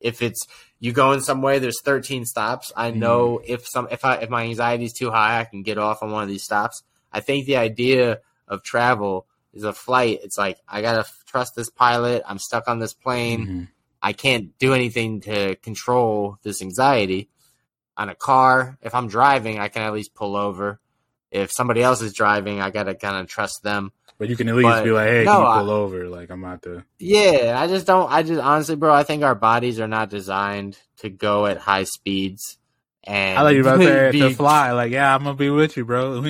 [0.00, 0.46] if it's
[0.78, 2.72] you go in some way, there's 13 stops.
[2.76, 3.00] I Mm-hmm.
[3.00, 6.02] know if some if I if my anxiety is too high, I can get off
[6.02, 6.82] on one of these stops.
[7.12, 10.20] I think the idea of travel is a flight.
[10.22, 12.22] It's like I gotta f- trust this pilot.
[12.26, 13.46] I'm stuck on this plane.
[13.46, 13.68] Mhm.
[14.02, 17.30] I can't do anything to control this anxiety.
[17.98, 20.78] On a car, if I'm driving, I can at least pull over.
[21.32, 23.90] if somebody else is driving, I gotta kind of trust them.
[24.18, 26.08] But you can at least But, be like, hey, no, can you I- pull over?
[26.08, 26.84] Like I'm out to.
[26.98, 28.10] Yeah, I just don't.
[28.10, 31.84] I just honestly, bro, I think our bodies are not designed to go at high
[31.84, 32.58] speeds.
[33.04, 34.72] And I like you about to, say be- to fly.
[34.72, 36.22] Like, yeah, I'm gonna be with you, bro.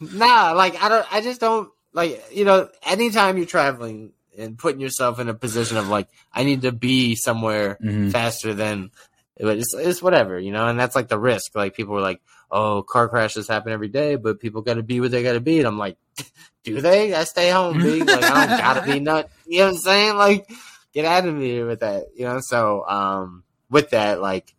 [0.00, 1.06] Nah, like I don't.
[1.12, 2.22] I just don't like.
[2.32, 6.62] You know, anytime you're traveling and putting yourself in a position of like, I need
[6.62, 8.12] to be somewhere Mhm.
[8.12, 8.90] faster than.
[9.38, 11.54] But it's it's whatever, you know, and that's like the risk.
[11.56, 12.20] Like people were like,
[12.50, 15.40] "Oh, car crashes happen every day, but people got to be where they got to
[15.40, 15.96] be." And I'm like,
[16.64, 17.12] "Do they?
[17.12, 17.78] I stay home.
[17.78, 20.16] Like I don't gotta be nut." You know what I'm saying?
[20.16, 20.50] Like,
[20.92, 22.38] get out of me with that, you know.
[22.40, 24.54] So, um, with that, like,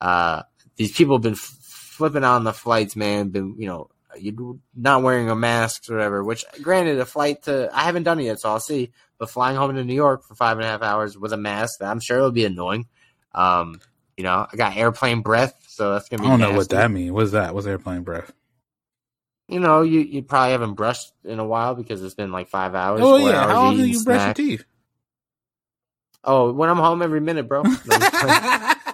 [0.00, 0.42] uh,
[0.76, 3.28] these people have been f- flipping on the flights, man.
[3.28, 6.24] Been you know, you not wearing a mask or whatever.
[6.24, 8.92] Which, granted, a flight to I haven't done it yet, so I'll see.
[9.18, 11.82] But flying home to New York for five and a half hours with a mask,
[11.82, 12.86] I'm sure it'll be annoying.
[13.34, 13.80] Um,
[14.16, 16.28] you know, I got airplane breath, so that's gonna be.
[16.28, 17.12] I don't know what that means.
[17.12, 17.54] What's that?
[17.54, 18.32] What's airplane breath?
[19.48, 22.74] You know, you you probably haven't brushed in a while because it's been like five
[22.74, 23.02] hours.
[23.02, 24.64] Oh yeah, hours how often do you brush your teeth?
[26.24, 27.62] Oh, when I'm home every minute, bro.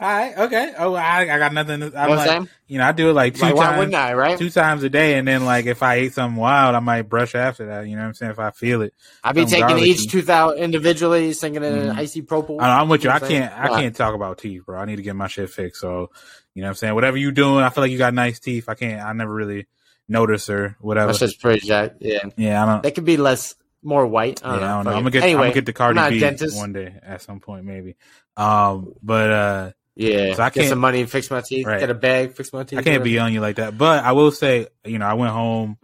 [0.00, 0.72] All right, okay.
[0.78, 1.80] Oh, I, I got nothing.
[1.80, 3.94] To, I'm I'm like, you know, I do it like two Like, why times, wouldn't
[3.94, 4.14] I?
[4.14, 4.38] Right?
[4.38, 7.34] two times a day, and then like if I ate something wild, I might brush
[7.34, 7.86] after that.
[7.86, 8.32] You know what I'm saying?
[8.32, 9.90] If I feel it, I'd be taking garlicky.
[9.90, 11.90] each tooth out individually, sinking in Mhm.
[11.90, 12.62] an icy propel.
[12.62, 13.08] I I'm with you.
[13.10, 13.42] know I I'm saying?
[13.42, 13.60] can't.
[13.60, 14.80] I can't talk about teeth, bro.
[14.80, 15.82] I need to get my shit fixed.
[15.82, 16.10] So,
[16.54, 16.94] you know what I'm saying?
[16.94, 18.70] Whatever you doing, I feel like you got nice teeth.
[18.70, 19.02] I can't.
[19.02, 19.66] I never really
[20.08, 21.08] notice or whatever.
[21.08, 21.96] That's just pretty jacked.
[22.00, 22.82] Yeah, Yeah, I don't.
[22.84, 24.40] that could be less, more white.
[24.42, 24.76] I yeah, don't I know.
[24.76, 24.90] don't know.
[24.92, 25.24] I'm gonna get.
[25.24, 26.56] anyway, I'm gonna get the Cardi I'm not a B dentist.
[26.56, 27.96] one day at some point, maybe.
[28.38, 31.78] Um, but uh, Yeah, So I get some money, and fix my teeth, Right.
[31.78, 32.78] get a bag, fix my teeth.
[32.78, 33.76] I can't be on you like that.
[33.76, 35.76] But I will say, you know, I went home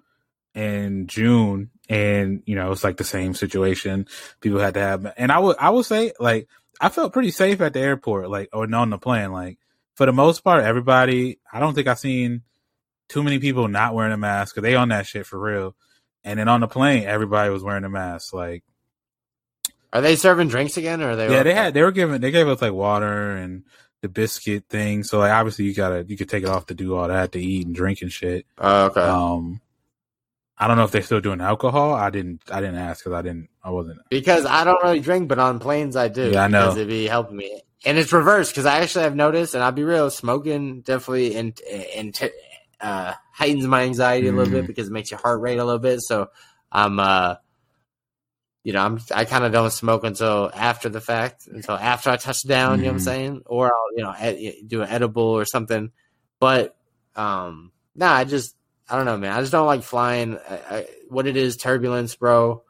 [0.55, 4.07] in June and, you know, it's like the same situation.
[4.41, 6.49] People had to have, and I would, I would say like,
[6.81, 9.33] I felt pretty safe at the airport, like, or on the plane.
[9.33, 9.59] Like,
[9.97, 12.41] for the most part, everybody, I don't think I've seen
[13.11, 15.77] too many people not wearing a mask because they on that shit for real.
[16.25, 18.33] And then on the plane, everybody was wearing a mask.
[18.33, 18.65] Like,
[19.93, 21.31] Are they serving drinks again, or are they?
[21.31, 23.65] yeah, they had, they were giving, they gave us like water and
[24.03, 25.03] the biscuit thing.
[25.03, 27.41] So like, obviously you gotta, you could take it off to do all that, to
[27.41, 28.47] eat and drink and shit.
[28.59, 29.01] Oh, okay.
[29.01, 29.61] Um,
[30.59, 31.93] I don't know if they're still doing alcohol.
[31.95, 32.41] I didn't.
[32.51, 33.51] I didn't ask because I didn't.
[33.63, 33.99] I wasn't.
[34.09, 36.31] because I don't really drink, but on planes I do.
[36.31, 36.61] Yeah, I know.
[36.61, 39.73] Because it'd be helping me, and it's reversed because I actually have noticed, and I'll
[39.73, 42.13] be real, smoking definitely and in,
[42.81, 44.53] uh, heightens my anxiety a little Mm.
[44.63, 46.01] bit because it makes your heart rate a little bit.
[46.01, 46.31] So
[46.73, 47.35] I'm, uh,
[48.67, 52.17] you know, I'm I kind of don't smoke until after the fact, until after I
[52.17, 52.81] touch down.
[52.81, 53.03] You know what I'm Mhm.
[53.03, 53.43] saying?
[53.47, 55.93] Or I'll you know ed- do an edible or something.
[56.41, 56.77] But
[57.15, 58.57] um, nah, I just
[58.89, 59.33] I don't know, man.
[59.33, 60.39] I just don't like flying.
[60.51, 62.63] I, I, what it is, turbulence, bro.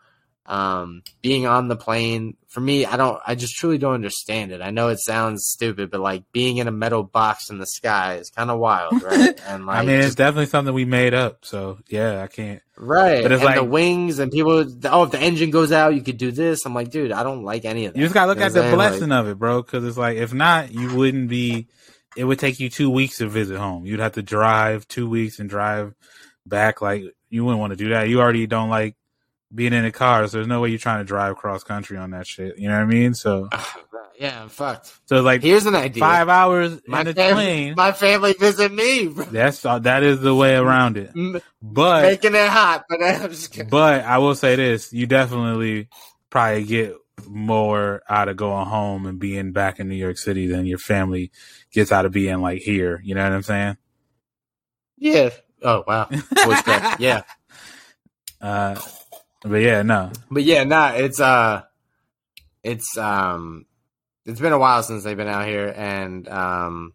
[0.48, 3.20] Um, being on the plane for me, I don't.
[3.26, 4.62] I just truly don't understand it.
[4.62, 8.14] I know it sounds stupid, but like being in a metal box in the sky
[8.16, 9.38] is kind of wild, right?
[9.46, 11.44] And like, I mean, it's just- definitely something we made up.
[11.44, 12.62] So yeah, I can't.
[12.76, 13.22] right.
[13.22, 14.64] but it's and the wings and people.
[14.84, 16.64] Oh, if the engine goes out, you could do this.
[16.64, 17.98] I'm like, dude, I don't like any of that.
[17.98, 18.76] You just gotta look You know at the I'm?
[18.78, 19.62] Like- blessing of it, bro.
[19.62, 21.68] Because it's like if not, you wouldn't be.
[22.16, 23.84] It would take you two weeks to visit home.
[23.84, 25.92] You'd have to drive two weeks and drive
[26.46, 26.80] back.
[26.80, 28.08] Like you wouldn't want to do that.
[28.08, 28.95] You already don't like
[29.54, 32.10] being in a car, so there's no way you're trying to drive cross country on
[32.10, 32.58] that shit.
[32.58, 33.14] You know what I mean?
[33.14, 33.48] So,
[34.18, 34.92] yeah, I'm fucked.
[35.06, 36.00] so like Here's an idea.
[36.00, 37.74] five hours my in the family, plane.
[37.76, 39.24] my family visit me, bro.
[39.26, 41.12] That's that is the way around it.
[41.62, 42.84] But making it hot.
[42.88, 43.70] But I'm just kidding.
[43.70, 45.88] but I will say this: you definitely
[46.30, 46.94] probably get
[47.26, 51.30] more out of going home and being back in New York City than your family
[51.72, 53.00] gets out of being like here.
[53.04, 53.76] You know what I'm saying?
[54.98, 55.30] yeah.
[55.62, 56.08] Oh wow.
[56.98, 57.22] Yeah.
[58.40, 58.78] Uh,
[59.46, 61.62] but yeah, no, But yeah, nah, it's uh
[62.62, 63.66] it's um
[64.24, 66.92] it's been a while since they've been out here and um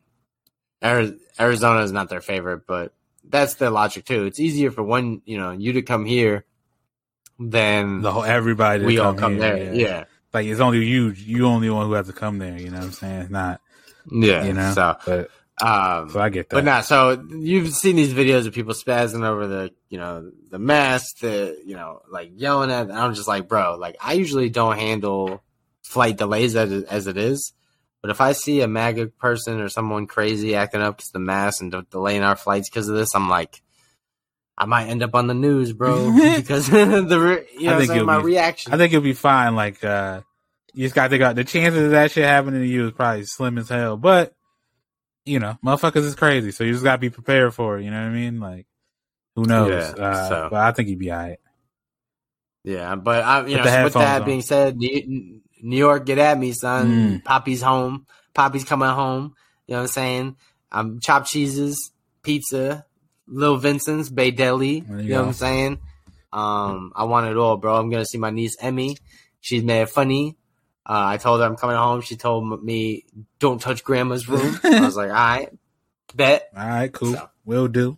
[0.83, 2.93] Arizona is not their favorite, but
[3.27, 4.25] that's the logic too.
[4.25, 6.45] It's easier for one, you know, you to come here
[7.39, 9.73] than the whole everybody we all come here, there.
[9.73, 10.03] Yeah.
[10.33, 11.09] like it's only you.
[11.09, 12.57] You only one who has to come there.
[12.57, 13.21] You know what I'm saying?
[13.21, 13.61] It's not.
[14.11, 14.43] Yeah.
[14.43, 14.73] You know.
[14.73, 15.31] So but
[15.61, 16.55] um so I get that.
[16.55, 20.59] But not so you've seen these videos of people spazzing over the you know the
[20.59, 22.91] mask, the you know like yelling at.
[22.91, 25.43] I'm just like, bro, like I usually don't handle
[25.83, 27.53] flight delays as as it is,
[28.01, 31.61] but if I see a MAGA person or someone crazy acting up because the mask
[31.61, 33.61] and de- delaying our flights because of this, I'm like,
[34.57, 38.05] I might end up on the news, bro, because the re- you know I'm think
[38.05, 38.73] my be- reaction.
[38.73, 39.55] I think you'll be fine.
[39.55, 40.21] Like, uh,
[40.73, 42.93] you just got to think about the chances of that shit happening to you is
[42.93, 43.97] probably slim as hell.
[43.97, 44.33] But,
[45.25, 46.51] you know, motherfuckers is crazy.
[46.51, 47.83] So you just got to be prepared for it.
[47.83, 48.39] You know what I mean?
[48.39, 48.65] Like,
[49.35, 49.69] who knows?
[49.97, 51.37] Yeah, uh, so- But I think you'd be all right.
[52.63, 54.25] Yeah, but I, you Put know, with that on.
[54.27, 56.89] being said, New, York, get at me, son.
[57.21, 57.23] Mm.
[57.23, 58.05] Poppy's home.
[58.35, 59.33] Poppy's coming home.
[59.65, 60.35] You know what I'm saying?
[60.71, 61.91] Um, chopped cheeses,
[62.21, 62.85] Pizza,
[63.27, 64.85] Lil Vincent's, Bay Deli.
[64.87, 65.27] You, you know what.
[65.29, 65.79] I'm saying?
[66.31, 67.75] Um, I want it all, bro.
[67.77, 68.95] I'm gonna see my niece Emmy.
[69.39, 70.37] She's mad funny.
[70.85, 72.01] Uh, I told her I'm coming home.
[72.01, 73.05] She told me,
[73.39, 75.49] "Don't touch Grandma's room." I was like, "All right,
[76.15, 77.13] bet." All right, cool.
[77.13, 77.29] So.
[77.45, 77.97] Will do.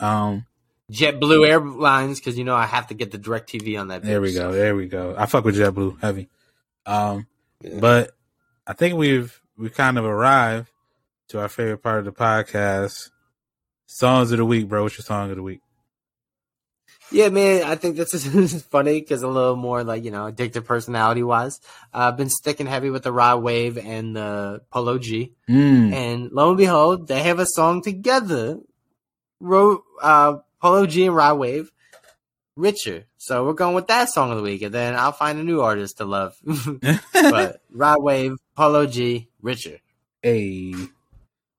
[0.00, 0.46] Um,
[0.90, 4.02] JetBlue Airlines because you know I have to get the direct TV on that.
[4.02, 4.50] there we go.
[4.50, 5.14] so- There we go.
[5.16, 6.28] I fuck with JetBlue heavy.
[6.86, 7.26] Um,
[7.60, 7.80] Yeah.
[7.80, 8.16] but
[8.66, 10.70] I think we've we kind of arrived
[11.28, 13.10] to our favorite part of the podcast.
[13.86, 14.82] Songs of the week, bro.
[14.82, 15.60] What's your song of the week?
[17.12, 20.64] Yeah, man, I think this is funny because a little more like you know addictive
[20.64, 21.60] personality wise.
[21.94, 25.92] Uh, I've been sticking heavy with the Rod Wave and the Polo G, Mm.
[25.92, 28.58] and lo and behold, they have a song together.
[29.40, 31.70] Ro- uh, Polo G and Rod Wave,
[32.56, 33.04] richer.
[33.18, 35.60] So we're going with that song of the week, and then I'll find a new
[35.60, 36.36] artist to love.
[37.12, 39.78] but Rod Wave, Polo G, richer.
[40.22, 40.74] hey,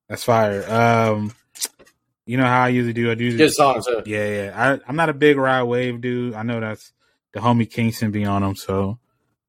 [0.09, 0.63] that's fire.
[0.69, 1.33] Um,
[2.27, 3.09] you know how I usually do.
[3.09, 4.03] I do Good song too.
[4.05, 4.51] Yeah, yeah.
[4.53, 6.33] I, I'm not a big Rod Wave dude.
[6.33, 6.91] I know that's
[7.31, 8.99] the homie Kingston be on them, so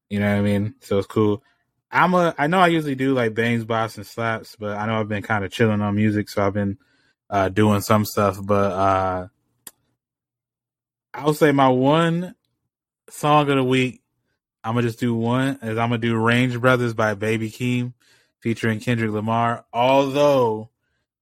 [0.09, 0.75] you know what I mean.
[0.79, 1.43] So it's cool.
[1.91, 2.33] I'm a.
[2.37, 5.23] I know I usually do like bangs, boss, and slaps, but I know I've been
[5.23, 6.77] kind of chilling on music, so I've been
[7.29, 8.39] uh doing some stuff.
[8.41, 9.27] But uh
[11.13, 12.33] I would say my one
[13.09, 14.01] song of the week.
[14.63, 15.59] I'm gonna just do one.
[15.61, 17.93] Is I'm gonna do Range Brothers by Baby Keem,
[18.39, 19.65] featuring Kendrick Lamar.
[19.73, 20.69] Although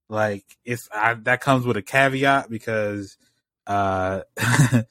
[0.10, 3.18] like it's I, that comes with a caveat because
[3.66, 4.22] uh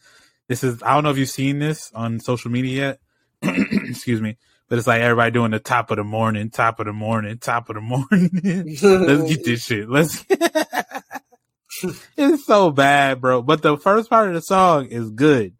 [0.48, 2.98] this is I don't know if you've seen this on social media
[3.42, 3.56] yet.
[3.88, 4.36] Excuse me,
[4.68, 7.68] but it's like everybody doing the top of the morning, top of the morning, top
[7.68, 8.30] of the morning.
[8.82, 9.88] Let's get this shit.
[9.88, 10.24] Let's.
[12.16, 13.42] it's so bad, bro.
[13.42, 15.54] But the first part of the song is good.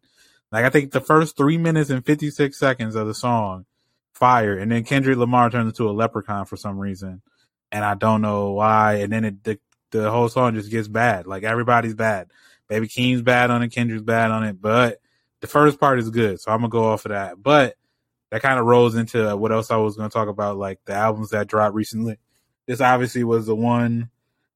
[0.51, 3.65] Like I think the first three minutes and fifty six seconds of the song,
[4.13, 7.21] fire, and then Kendrick Lamar turns into a leprechaun for some reason,
[7.71, 8.95] and I don't know why.
[8.95, 9.59] And then it the,
[9.91, 11.27] the whole song just gets bad.
[11.27, 12.29] Like everybody's bad.
[12.67, 13.69] Baby Keem's bad on it.
[13.69, 14.61] Kendrick's bad on it.
[14.61, 14.99] But
[15.39, 17.41] the first part is good, so I'm gonna go off of that.
[17.41, 17.75] But
[18.29, 21.29] that kind of rolls into what else I was gonna talk about, like the albums
[21.29, 22.17] that dropped recently.
[22.65, 24.09] This obviously was the one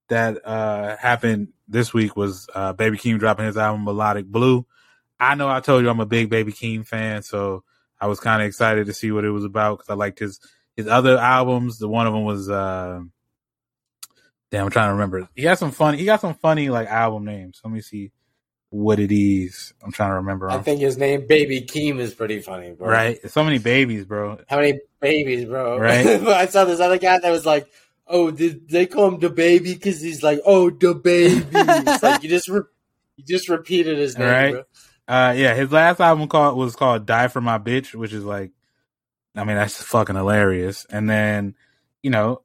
[0.10, 4.66] that uh happened this week was uh Baby Keem dropping his album Melodic Blue.
[5.20, 7.64] I know I told you I'm a big Baby Keem fan, so
[8.00, 10.40] I was kind of excited to see what it was about because I liked his
[10.84, 11.78] his other albums.
[11.78, 13.02] The one of them was uh
[14.52, 15.28] damn, I'm trying to remember.
[15.36, 15.98] He got some funny.
[15.98, 17.60] He got some funny like album names.
[17.64, 18.12] Let me see
[18.70, 19.74] what it is.
[19.84, 20.50] I'm trying to remember.
[20.50, 22.88] I think his name Baby Keem is pretty funny, bro.
[22.88, 24.40] right, so many babies, bro.
[24.48, 25.78] How many babies, bro?
[25.78, 26.06] Right.
[26.28, 27.68] I saw this other guy that was like,
[28.08, 32.24] "Oh, did they call him the baby?" Because he's like, "Oh, the baby." it's like
[32.24, 32.62] you just re-
[33.18, 34.52] you just repeated his name, Right.
[34.52, 34.64] bro.
[35.08, 38.52] Uh, yeah, his last album called was called "Die for My Bitch," which is like,
[39.36, 40.86] I mean, that's fucking hilarious.
[40.90, 41.56] And then,
[42.04, 42.42] you know,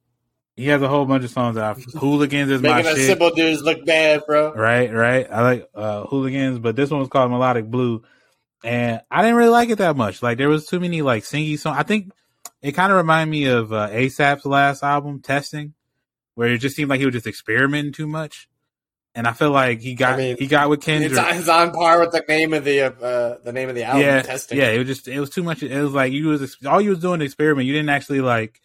[0.54, 3.06] he has a whole bunch of songs that I, "Hooligans" is my Making the shit.
[3.06, 4.54] simple dudes look bad, bro.
[4.54, 5.26] Right, right.
[5.30, 8.02] I like uh hooligans, but this one was called Melodic Blue.
[8.64, 10.22] And I didn't really like it that much.
[10.22, 11.76] Like there was too many like singy songs.
[11.78, 12.10] I think
[12.62, 15.74] it kind of reminded me of uh, ASAP's last album, Testing,
[16.34, 18.48] where it just seemed like he was just experimenting too much.
[19.16, 21.12] And I feel like he got I mean, he got with Kendrick.
[21.12, 24.02] It's, it's on par with the name of the uh, the name of the album.
[24.02, 24.58] yeah, testing.
[24.58, 24.68] yeah.
[24.68, 25.62] It was just it was too much.
[25.62, 27.66] It was like you was all you was doing experiment.
[27.66, 28.60] You didn't actually like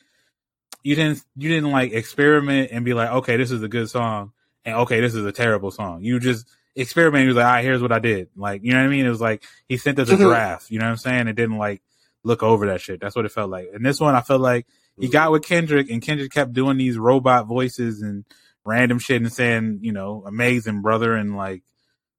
[0.84, 4.34] you didn't you didn't like experiment and be like, okay, this is a good song,
[4.66, 6.04] and okay, this is a terrible song.
[6.04, 6.46] You just
[6.76, 7.24] experimented.
[7.24, 8.28] You was like, all right, here's what I did.
[8.36, 9.06] Like, you know what I mean?
[9.06, 10.70] It was like he sent us a draft.
[10.70, 11.30] You know what I'm saying?
[11.30, 11.82] It didn't like
[12.24, 13.00] look over that shit.
[13.00, 13.70] That's what it felt like.
[13.74, 14.68] And this one, I felt like
[15.00, 18.26] he got with Kendrick, and Kendrick kept doing these robot voices and
[18.66, 21.64] random shit and saying, you know, amazing brother, and like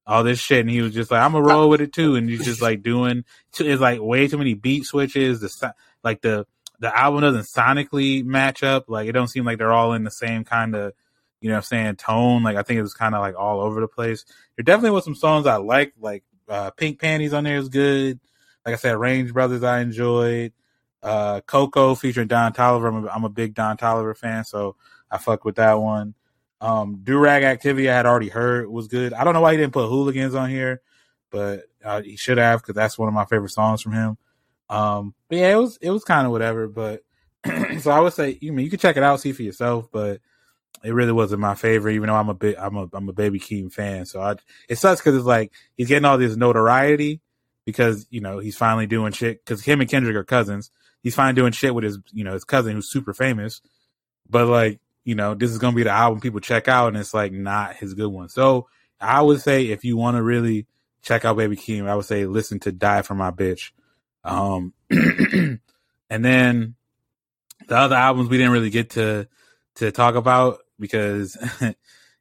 [0.05, 0.61] all this shit.
[0.61, 2.15] And he was just like, I'm gonna roll with it too.
[2.15, 3.23] And he's just like doing,
[3.57, 5.39] it's like way too many beat switches.
[5.39, 5.73] The
[6.03, 6.45] like the
[6.79, 8.85] the album doesn't sonically match up.
[8.89, 10.93] Like it don't seem like they're all in the same kind of,
[11.39, 12.43] you know, I'm saying tone.
[12.43, 14.25] Like I think it was kind of like all over the place.
[14.55, 18.19] There definitely was some songs I liked, like uh, Pink Panties on there is good.
[18.65, 20.53] Like I said, Range Brothers I enjoyed.
[21.01, 22.87] Uh, Coco featuring Don Toliver.
[22.87, 24.77] I'm a, I'm a big Don Toliver fan, so
[25.11, 26.15] I fuck with that one.
[26.63, 29.11] Um, Durag Activity I had already heard was good.
[29.11, 30.81] I don't know why he didn't put Hooligans on here,
[31.29, 34.17] but uh, he should have because that's one of my favorite songs from him.
[34.69, 36.69] Um, but yeah, it was it was kind of whatever.
[36.69, 37.03] But
[37.81, 39.89] so I would say, you mean you can check it out, see for yourself.
[39.91, 40.21] But
[40.85, 43.41] it really wasn't my favorite, even though I'm a big I'm a I'm a Baby
[43.41, 44.05] Keem fan.
[44.05, 44.35] So I
[44.69, 47.19] it sucks because it's like he's getting all this notoriety
[47.65, 50.71] because you know he's finally doing shit because him and Kendrick are cousins.
[51.01, 53.61] He's finally doing shit with his you know his cousin who's super famous,
[54.29, 57.13] but like you know this is gonna be the album people check out, and it's
[57.13, 58.29] like not his good one.
[58.29, 58.67] So
[59.01, 60.65] I would say if you want to really
[61.01, 63.71] check out Baby Keem, I would say listen to Die for My Bitch.
[64.23, 65.59] Um, and
[66.09, 66.75] then
[67.67, 69.27] the other albums we didn't really get to
[69.75, 71.37] to talk about because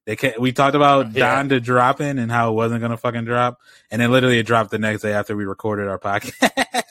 [0.04, 1.40] They can't, we talked about Yeah.
[1.40, 4.78] Donda dropping and how it wasn't gonna fucking drop, and then literally it dropped the
[4.80, 6.82] next day after we recorded our podcast.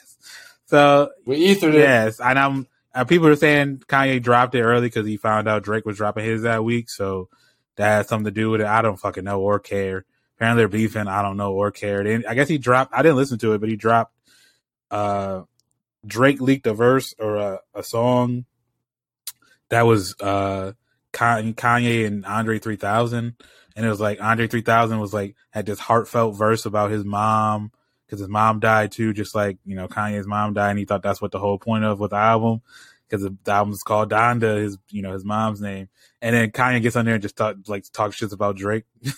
[0.64, 1.80] so We ethered it.
[1.80, 5.62] yes, and I'm uh, people are saying Kanye dropped it early because he found out
[5.62, 7.28] Drake was dropping his that week, so
[7.76, 8.66] that has something to do with it.
[8.66, 10.04] I don't fucking know or care.
[10.36, 11.08] Apparently they're beefing.
[11.08, 12.06] I don't know or care.
[12.28, 12.92] I guess he dropped.
[12.94, 14.14] I didn't listen to it, but he dropped.
[14.90, 15.42] Uh,
[16.06, 18.44] Drake leaked a verse or a, a song
[19.68, 20.72] that was uh
[21.12, 23.34] Kanye and Andre 3000
[23.76, 27.72] and it was like Andre 3000 was like had this heartfelt verse about his mom
[28.12, 31.02] because his mom died too just like you know Kanye's mom died and he thought
[31.02, 32.60] that's what the whole point of with the album
[33.08, 35.88] because the album's called Donda his you know his mom's name
[36.20, 39.16] and then Kanye gets on there and just talk like talk shit about Drake it's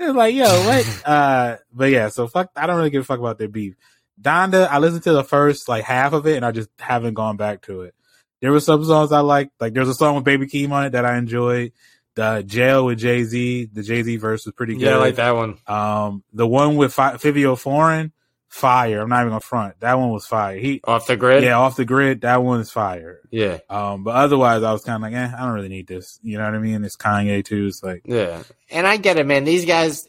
[0.00, 3.38] like yo what uh but yeah so fuck I don't really give a fuck about
[3.38, 3.76] their beef
[4.20, 7.36] Donda I listened to the first like half of it and I just haven't gone
[7.36, 7.94] back to it
[8.42, 9.52] there were some songs I liked.
[9.60, 11.72] Like there's a song with Baby Keem on it that I enjoyed.
[12.14, 14.82] The Jail with Jay Z, the Jay Z verse was pretty good.
[14.82, 15.56] Yeah, I like that one.
[15.66, 18.12] Um, the one with Fi- Fivio Foreign,
[18.48, 19.00] fire.
[19.00, 19.80] I'm not even gonna front.
[19.80, 20.58] That one was fire.
[20.58, 21.42] He, Off the grid.
[21.42, 22.20] yeah, off the grid.
[22.20, 23.20] That one is fire.
[23.30, 26.18] yeah, Um, but otherwise, I was kind of like, eh, I don't really need this.
[26.22, 26.84] You know what I mean?
[26.84, 27.66] It's Kanye too.
[27.68, 28.42] It's like, yeah.
[28.70, 29.44] And I get it, man.
[29.44, 30.06] These guys,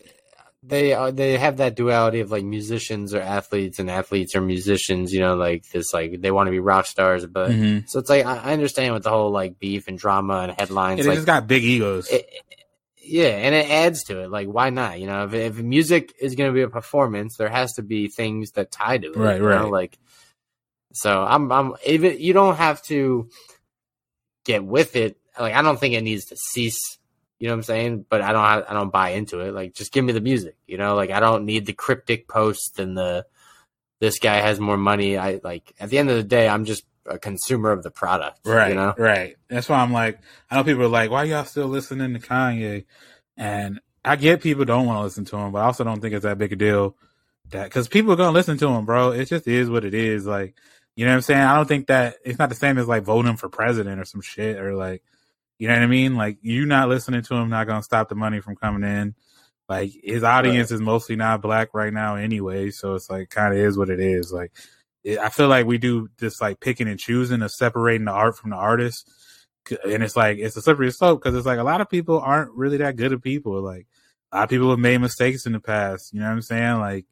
[0.66, 5.14] they are they have that duality of like musicians or athletes, and athletes or musicians.
[5.14, 7.88] You know, like this, like they want to be rock stars, but mhm.
[7.90, 11.02] so it's like I, I understand with the whole like beef and drama and headlines.
[11.02, 12.10] They like, just got big egos.
[12.10, 12.28] it,
[13.06, 14.32] yeah, and it adds to it.
[14.32, 15.00] Like, why not?
[15.00, 18.08] You know, if, if music is going to be a performance, there has to be
[18.08, 19.18] things that tie to it.
[19.18, 19.64] Right, you know?
[19.64, 19.72] right.
[19.72, 20.00] Like,
[20.94, 21.74] so I'm, I'm.
[21.86, 23.30] Even you don't have to
[24.46, 25.18] get with it.
[25.38, 26.98] Like, I don't think it needs to cease.
[27.44, 28.06] You know what I'm saying?
[28.08, 28.70] But I don't.
[28.70, 29.54] I don't buy into it.
[29.54, 30.56] Like, just give me the music.
[30.66, 33.26] You know, like I don't need the cryptic posts and the
[34.00, 35.18] this guy has more money.
[35.18, 35.74] I like.
[35.78, 38.40] At the end of the day, I'm just a consumer of the product.
[38.46, 38.94] Right, You know.
[38.98, 39.36] right.
[39.50, 40.20] That's why I'm like,
[40.50, 42.86] I know people are like, why y'all still listening to Kanye?
[43.36, 46.14] And I get people don't want to listen to him, but I also don't think
[46.14, 46.96] it's that big a deal
[47.50, 49.12] that because people are gonna listen to him, bro.
[49.12, 50.26] It just is what it is.
[50.26, 50.56] Like,
[50.96, 51.42] you know what I'm saying?
[51.42, 54.22] I don't think that it's not the same as like voting for president or some
[54.22, 55.04] shit or like,
[55.58, 56.16] you know what I mean?
[56.16, 59.16] Like, you not listening to him not gonna stop the money from coming in.
[59.70, 63.60] Like, his audience is mostly not black right now anyway, so it's like kind of
[63.60, 64.32] is what it is.
[64.32, 64.52] Like,
[65.04, 68.38] it, I feel like we do this like picking and choosing of separating the art
[68.38, 69.10] from the artist.
[69.86, 72.52] And it's like, it's a slippery slope because it's like a lot of people aren't
[72.52, 73.62] really that good at people.
[73.62, 73.88] Like,
[74.32, 76.14] a lot of people have made mistakes in the past.
[76.14, 76.80] You know what I'm saying?
[76.80, 77.06] Like,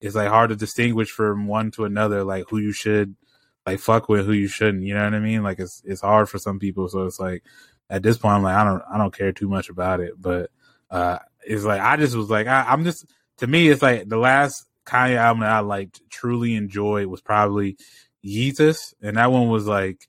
[0.00, 3.16] it's like hard to distinguish from one to another, like who you should
[3.66, 4.84] like fuck with, who you shouldn't.
[4.84, 5.42] You know what I mean?
[5.42, 6.88] Like, it's, it's hard for some people.
[6.88, 7.42] So it's like,
[7.90, 10.14] at this point, I'm like, I don't, I don't care too much about it.
[10.20, 10.50] But,
[10.90, 13.06] uh, it's like, I just was like, I, I'm just,
[13.38, 17.76] to me, it's like the last Kanye album that I like truly enjoyed was probably
[18.24, 20.08] Yeezus, and that one was like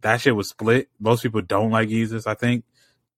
[0.00, 0.88] that shit was split.
[0.98, 2.64] Most people don't like Yeezus, I think,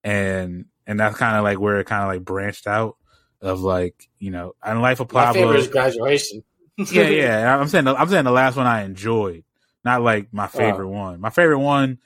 [0.03, 2.97] and and that's kind of like where it kind of like branched out
[3.41, 5.43] of like you know, and Life of My Pablo.
[5.43, 6.43] favorite is graduation.
[6.77, 7.57] yeah, yeah.
[7.61, 9.45] I'm saying I'm saying the last one I enjoyed,
[9.85, 11.21] not like my favorite one.
[11.21, 11.99] My favorite one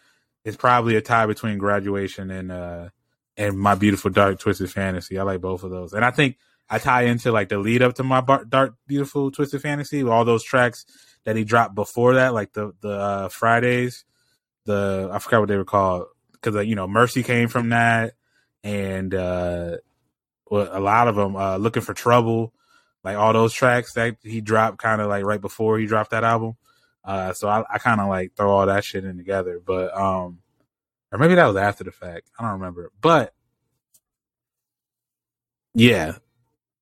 [0.45, 2.89] is probably a tie between Graduation and uh
[3.37, 5.19] and My Beautiful Dark Twisted Fantasy.
[5.19, 6.37] I like both of those, and I think
[6.69, 10.25] I tie into like the lead up to My Bar- Dark Beautiful Twisted Fantasy all
[10.25, 10.85] those tracks
[11.25, 14.05] that he dropped before that, like the the uh, Fridays.
[14.65, 18.15] The I forgot what they were called because uh, you know Mercy came from that,
[18.63, 19.77] and uh
[20.51, 22.53] well, a lot of them uh Looking for Trouble
[23.05, 26.25] like all those tracks that he dropped kind of like right before he dropped that
[26.25, 26.57] album.
[27.05, 30.39] Uh, so I, I kind of like throw all that shit in together, but, um,
[31.11, 32.31] or maybe that was after the fact.
[32.39, 33.35] I don't remember, but
[35.75, 36.17] yeah,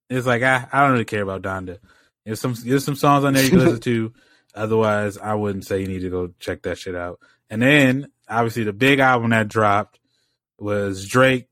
[0.09, 1.79] it's like, I, I don't really care about Donda.
[2.25, 4.13] There's some, there's some songs on there you can listen to.
[4.55, 7.21] Otherwise, I wouldn't say you need to go check that shit out.
[7.49, 9.99] And then obviously the big album that dropped
[10.59, 11.49] was Drake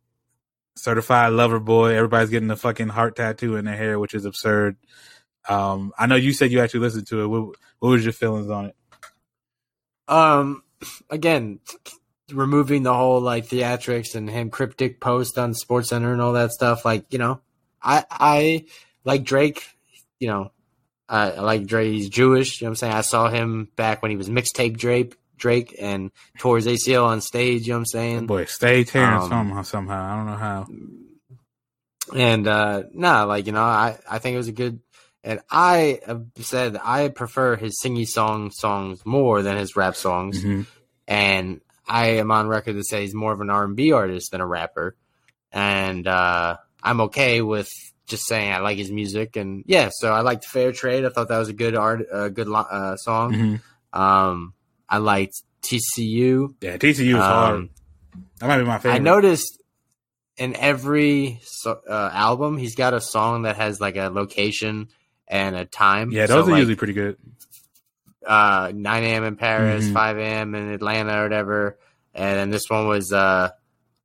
[0.76, 1.94] certified lover boy.
[1.94, 4.76] Everybody's getting the fucking heart tattoo in their hair, which is absurd.
[5.48, 7.26] Um, I know you said you actually listened to it.
[7.26, 8.76] What, what was your feelings on it?
[10.06, 10.62] Um,
[11.10, 11.60] again,
[12.32, 16.52] removing the whole like theatrics and him cryptic post on Sports Center and all that
[16.52, 16.84] stuff.
[16.84, 17.40] Like, you know,
[17.82, 18.64] I I
[19.04, 19.64] like Drake.
[20.18, 20.52] You know,
[21.08, 21.92] I, I like Drake.
[21.92, 22.60] He's Jewish.
[22.60, 22.92] You know what I'm saying?
[22.94, 25.16] I saw him back when he was mixtape Drake.
[25.36, 27.64] Drake and tore his ACL on stage.
[27.66, 28.26] You know what I'm saying?
[28.26, 29.62] Boy, stay tearing Um, somehow.
[29.62, 30.66] Somehow, I don't know how.
[32.16, 34.80] And uh no, like you know, I I think it was a good.
[35.24, 40.42] And I have said I prefer his singy song songs more than his rap songs.
[40.42, 40.66] Mhm.
[41.06, 44.30] And I am on record to say he's more of an R and B artist
[44.30, 44.96] than a rapper.
[45.52, 47.70] And uh I'm okay with
[48.06, 49.36] just saying I like his music.
[49.36, 51.04] And yeah, so I liked Fair Trade.
[51.04, 53.32] I thought that was a good art, a good uh, song.
[53.32, 53.60] Mhm.
[53.98, 54.54] Um,
[54.88, 56.54] I liked TCU.
[56.60, 57.54] Yeah, TCU is hard.
[57.56, 57.70] Um,
[58.38, 58.94] That might be my favorite.
[58.94, 59.60] I noticed
[60.36, 64.88] in every uh, album, he's got a song that has like a location
[65.28, 66.10] and a time.
[66.10, 67.16] Yeah, So, those are like, usually pretty good.
[68.26, 69.24] uh, 9 a.m.
[69.24, 69.92] in Paris, Mhm.
[69.94, 70.54] 5 a.m.
[70.54, 71.78] in Atlanta, or whatever.
[72.14, 73.50] And then this one was uh,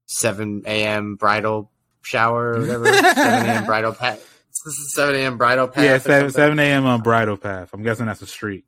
[0.05, 1.15] 7 a.m.
[1.15, 1.71] bridal
[2.01, 2.85] shower, or whatever.
[3.13, 3.65] 7 a.m.
[3.65, 4.19] Bridle Path.
[4.65, 5.37] This is 7 a.m.
[5.37, 5.83] Bridle Path.
[5.83, 6.85] yeah, seven, 7 a.m.
[6.85, 7.69] on Bridle Path.
[7.73, 8.65] I'm guessing that's a street.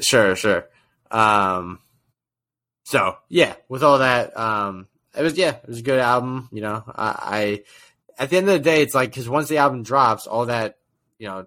[0.00, 0.66] Sure, sure.
[1.10, 1.80] Um,
[2.84, 4.86] so yeah, with all that, um,
[5.16, 6.48] it was yeah, it was a good album.
[6.52, 7.64] You know, I,
[8.16, 10.46] I at the end of the day, it's like because once the album drops, all
[10.46, 10.78] that
[11.20, 11.46] you know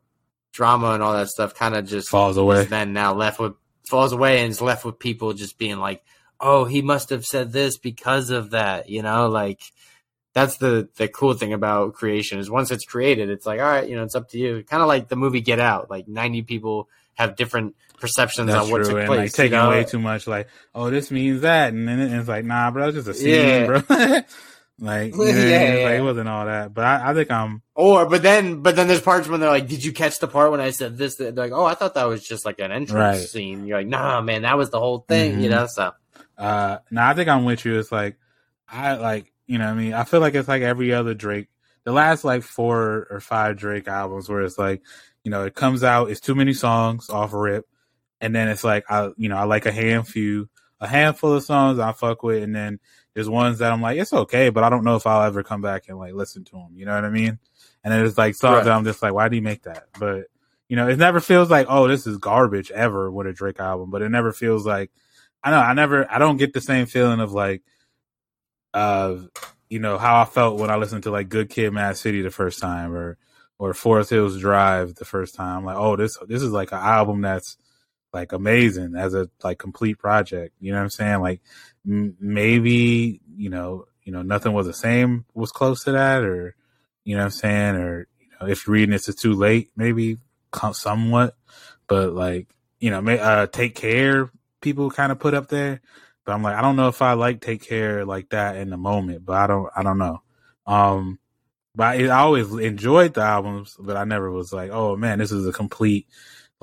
[0.53, 2.63] drama and all that stuff kind of just Falls away.
[2.65, 3.53] then now left with
[3.89, 6.01] falls away and is left with people just being like,
[6.39, 8.87] oh, he must have said this because of that.
[8.87, 9.59] You know, like
[10.33, 13.89] that's the the cool thing about creation is once it's created, it's like all right,
[13.89, 14.63] you know, it's up to you.
[14.63, 15.89] Kind of like the movie Get Out.
[15.89, 18.89] Like ninety people have different perceptions That's on what true.
[18.91, 19.17] took And place.
[19.17, 19.69] like you taking know?
[19.69, 21.71] way too much, like, oh, this means that.
[21.73, 23.65] And then it's like, nah, bro, it's just a scene, Yeah.
[23.65, 23.81] bro.
[24.83, 26.73] like, yeah, Yeah, like, it wasn't all that.
[26.73, 29.67] But I, I think I'm, Or, but then, but then there's parts when they're like,
[29.67, 32.05] "Did you catch the part when I said this?" They're like, "Oh, I thought that
[32.07, 33.27] was just like an entrance Right.
[33.29, 35.51] scene." You're like, "Nah, man, that was the whole thing," you Mhm.
[35.51, 35.67] know.
[35.67, 35.91] So,
[36.37, 37.79] uh, now I think I'm with you.
[37.79, 38.17] It's like,
[38.69, 39.93] I like, you know I mean?
[39.93, 41.47] I feel like it's like every other Drake.
[41.83, 44.81] The last like four or five Drake albums where it's like,
[45.23, 47.65] you know, it comes out, it's too many songs off a rip.
[48.21, 50.45] And then it's like, I, you know, I like a handful,
[50.83, 52.43] a handful of songs I fuck with.
[52.43, 52.79] And then
[53.13, 55.61] there's ones that I'm like, it's okay, but I don't know if I'll ever come
[55.61, 56.71] back and like listen to them.
[56.75, 57.39] You know what I mean?
[57.83, 58.65] And then there's like songs Right.
[58.65, 59.85] that I'm just like, why do you make that?
[59.97, 60.25] But,
[60.67, 63.89] you know, it never feels like, oh, this is garbage ever with a Drake album,
[63.91, 64.91] but it never feels like,
[65.43, 67.63] I know, I never, I don't get the same feeling of like,
[68.73, 69.17] uh,
[69.69, 72.29] you know, how I felt when I listened to like Good Kid, Mad City the
[72.31, 73.17] first time, or
[73.59, 75.59] or Forest Hills Drive the first time.
[75.59, 77.57] I'm like, oh, this this is like an album that's
[78.13, 80.55] like amazing as a like complete project.
[80.59, 81.21] You know what I'm saying?
[81.21, 81.41] Like
[81.87, 86.55] m- maybe you know, you know, nothing was the same was close to that, or
[87.03, 89.71] you know what I'm saying, or you know, if you're reading this is too late,
[89.75, 90.17] maybe
[90.73, 91.35] somewhat,
[91.87, 92.47] but like
[92.79, 94.29] you know, may, uh, take care
[94.63, 95.81] people kind of put up there.
[96.25, 98.77] But I'm like, I don't know if I like take care like that in the
[98.77, 100.23] moment, but I don't, I don't know.
[100.65, 101.19] Um,
[101.75, 105.31] but I, I always enjoyed the albums, but I never was like, oh man, this
[105.31, 106.07] is a complete,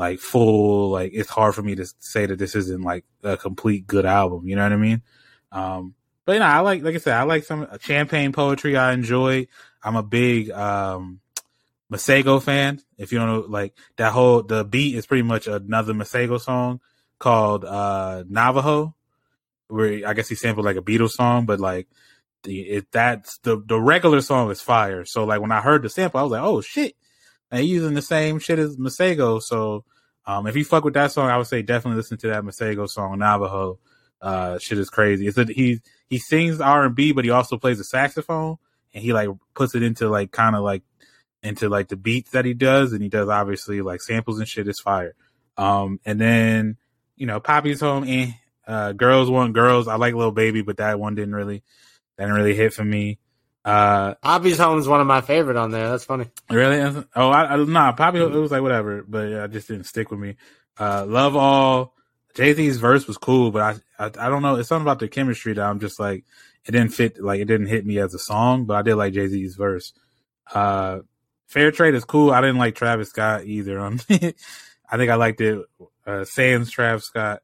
[0.01, 3.87] like full, like it's hard for me to say that this isn't like a complete
[3.87, 4.49] good album.
[4.49, 5.03] You know what I mean?
[5.53, 5.95] Um,
[6.25, 8.79] but you know, I like, like I said, I like some champagne poetry.
[8.79, 9.47] I enjoy.
[9.85, 11.21] I'm a big, um,
[11.93, 12.81] Masego fan.
[12.97, 16.81] If you don't know, like that whole, the beat is pretty much another Masego song
[17.19, 18.95] called, uh, Navajo
[19.69, 21.89] where I guess he sampled like a Beatles song, but like
[22.43, 25.05] the it that's the the regular song is fire.
[25.05, 26.97] So like when I heard the sample, I was like, oh shit,
[27.51, 29.43] and he's using the same shit as Masego.
[29.43, 29.85] So
[30.27, 32.89] um, if you fuck with that song, I would say definitely listen to that Masego
[32.89, 33.79] song Navajo.
[34.21, 35.27] Uh, shit is crazy.
[35.27, 38.57] It's a, he he sings R and B, but he also plays the saxophone,
[38.93, 40.83] and he like puts it into like kind of like
[41.43, 44.69] into like the beats that he does, and he does obviously like samples and shit
[44.69, 45.15] is fire.
[45.57, 46.77] Um, and then
[47.17, 48.33] you know Papi's home, eh.
[48.67, 49.89] Uh, girls want girls.
[49.89, 51.65] I like Little Baby, but that one didn't really,
[52.17, 53.19] that didn't really hit for me.
[53.65, 55.91] Uh, Papi's Home is one of my favorite on there.
[55.91, 56.27] That's funny.
[56.51, 57.05] really?
[57.15, 58.19] Oh, I, I nah, Poppy.
[58.19, 60.37] It was like whatever, but yeah, it just didn't stick with me.
[60.79, 61.95] Uh, Love All.
[62.35, 64.57] Jay Z's verse was cool, but I, I, I don't know.
[64.57, 66.25] It's something about the chemistry that I'm just like,
[66.65, 67.23] it didn't fit.
[67.23, 69.93] Like it didn't hit me as a song, but I did like Jay Z's verse.
[70.53, 71.01] Uh,
[71.49, 72.31] Fair Trade is cool.
[72.31, 73.81] I didn't like Travis Scott either.
[73.81, 75.65] Um, I think I liked it.
[76.07, 77.43] Uh, Sans Travis Scott.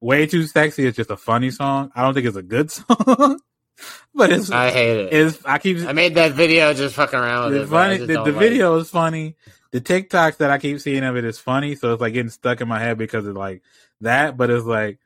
[0.00, 1.90] Way Too Sexy is just a funny song.
[1.94, 3.40] I don't think it's a good song,
[4.14, 5.12] but it's, I hate it.
[5.12, 7.68] it's, I keep, I made that video just fucking around with it.
[7.68, 9.36] funny, the, the like video is funny.
[9.72, 12.60] The TikToks that I keep seeing of it is funny, so it's like getting stuck
[12.60, 13.62] in my head because of like
[14.00, 14.36] that.
[14.36, 14.98] But it's like,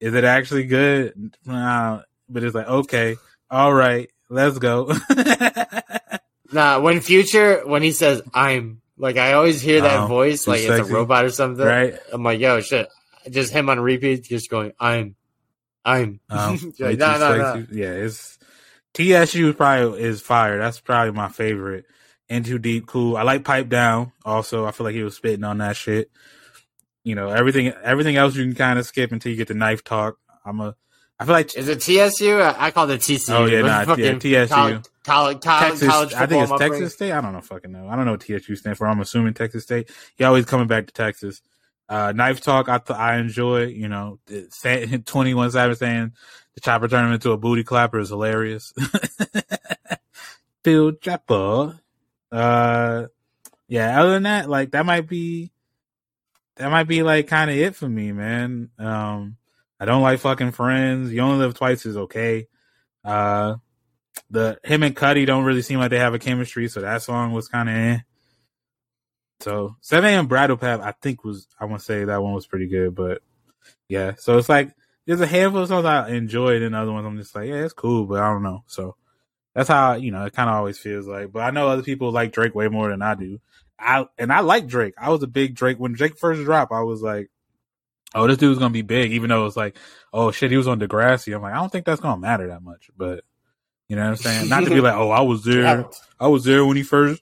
[0.00, 1.34] is it actually good?
[1.44, 3.16] Nah, but it's like, okay,
[3.50, 4.88] all right, let's go.
[5.10, 5.84] it.
[6.52, 10.50] Nah, when Future when he says "I'm," like I always hear that Oh, voice, too
[10.50, 11.64] like it's a robot or something.
[11.64, 11.94] right?
[12.12, 12.88] I'm like, yo, shit.
[13.30, 15.16] Just him on repeat, just going, "I'm,
[15.84, 17.66] I'm." Um, You're way like, no, no, no.
[17.70, 18.38] Yeah, it's
[18.94, 20.58] TSU probably is fire.
[20.58, 21.86] That's probably my favorite.
[22.28, 23.16] In Too Deep, cool.
[23.16, 24.12] I like Pipe Down.
[24.24, 26.10] Also, I feel like he was spitting on that shit.
[27.04, 29.84] You know, everything everything else you can kind of skip until you get the knife
[29.84, 30.18] talk.
[30.44, 30.76] I'm a.
[31.18, 32.40] I feel like Is it TSU?
[32.40, 33.30] I, call it TCU.
[33.30, 34.48] Oh, yeah, nah, yeah, TSU.
[34.48, 35.88] College, college, college, Texas.
[35.88, 37.12] college I think it's Texas State.
[37.12, 37.40] I don't know.
[37.40, 37.86] Fucking know.
[37.88, 38.88] I don't know what TSU stands for.
[38.88, 39.90] I'm assuming Texas State.
[40.16, 41.42] He always coming back to Texas.
[41.92, 42.70] Uh, knife talk.
[42.70, 43.66] I th- I enjoy.
[43.66, 44.18] You know,
[45.04, 46.12] twenty one Savage saying
[46.54, 48.72] the chopper turned him into a booty clapper is hilarious.
[50.64, 51.78] Phil Chopper.
[52.30, 53.06] Uh,
[53.68, 54.00] yeah.
[54.00, 55.52] Other than that, like that might be
[56.56, 58.70] that might be like kind of it for me, man.
[58.78, 59.36] Um,
[59.78, 61.12] I don't like fucking friends.
[61.12, 62.46] You only live twice is okay.
[63.04, 63.56] Uh,
[64.30, 67.32] the him and Cudi don't really seem like they have a chemistry, so that song
[67.32, 67.98] was kind of eh.
[69.42, 70.26] So 7 a.m.
[70.26, 73.22] Bridle Path, I think was I want to say that one was pretty good, but
[73.88, 74.12] yeah.
[74.18, 74.72] So it's like
[75.06, 77.72] there's a handful of songs I enjoyed, and other ones I'm just like, yeah, it's
[77.72, 78.62] cool, but I don't know.
[78.66, 78.96] So
[79.54, 81.32] that's how you know it kind of always feels like.
[81.32, 83.40] But I know other people like Drake way more than I do.
[83.78, 84.94] I and I like Drake.
[84.96, 86.72] I was a big Drake when Drake first dropped.
[86.72, 87.28] I was like,
[88.14, 89.76] oh, this dude's gonna be big, even though it's like,
[90.12, 91.34] oh shit, he was on Degrassi.
[91.34, 93.24] I'm like, I don't think that's gonna matter that much, but
[93.88, 94.48] you know what I'm saying?
[94.48, 95.86] Not to be like, oh, I was there,
[96.20, 97.20] I was there when he first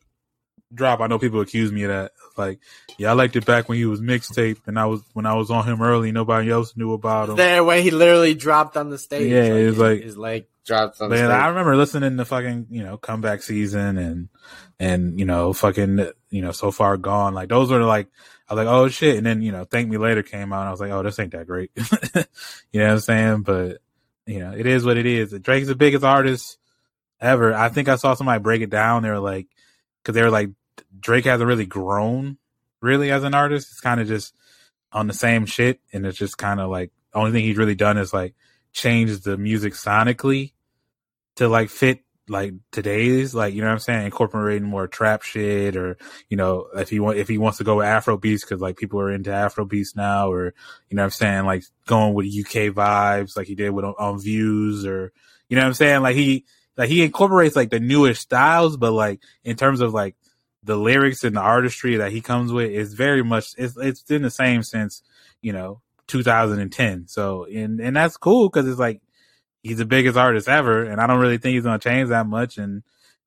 [0.73, 1.03] dropped.
[1.03, 2.13] I know people accuse me of that.
[2.37, 2.61] Like,
[2.99, 5.51] yeah, I liked it back when he was mixtape, and I was when I was
[5.51, 6.13] on him early.
[6.13, 7.37] Nobody else knew about him.
[7.37, 9.31] There, where he literally dropped on the stage.
[9.31, 11.31] Yeah, it was like- his leg dropped on Man, stage.
[11.31, 14.29] I remember listening to fucking, you know, comeback season and,
[14.79, 17.35] and, you know, fucking, you know, so far gone.
[17.35, 18.09] Like those were like,
[18.49, 19.17] I was like, oh shit.
[19.17, 21.19] And then, you know, Thank Me Later came out and I was like, oh, this
[21.19, 21.71] ain't that great.
[22.73, 23.43] you know what I'm saying?
[23.43, 23.79] But,
[24.27, 25.33] you know, it is what it is.
[25.33, 26.59] Drake's the biggest artist
[27.21, 27.55] ever.
[27.55, 29.03] I think I saw somebody break it down.
[29.03, 29.49] They were like,
[30.05, 30.51] cause they were like,
[30.99, 32.39] Drake hasn't really grown
[32.81, 33.69] really as an artist.
[33.71, 34.35] It's kind of just
[34.93, 35.81] on the same shit.
[35.93, 38.35] And it's just kind of like, only thing he's really done is like
[38.73, 40.53] change the music sonically
[41.37, 45.75] to like fit like today's like you know what I'm saying incorporating more trap shit
[45.75, 45.99] or
[46.29, 48.77] you know if he want if he wants to go with Afro beats because like
[48.77, 50.55] people are into Afro beats now or
[50.89, 53.95] you know what I'm saying like going with UK vibes like he did with on,
[53.99, 55.13] on Views or
[55.49, 56.45] you know what I'm saying like he
[56.77, 60.15] like he incorporates like the newest styles but like in terms of like
[60.63, 64.23] the lyrics and the artistry that he comes with is very much it's it's been
[64.23, 65.03] the same since
[65.41, 69.01] you know 2010 so and and that's cool because it's like
[69.63, 72.59] he's the biggest artist ever, and I don't really think he's gonna change that much.
[72.59, 72.83] And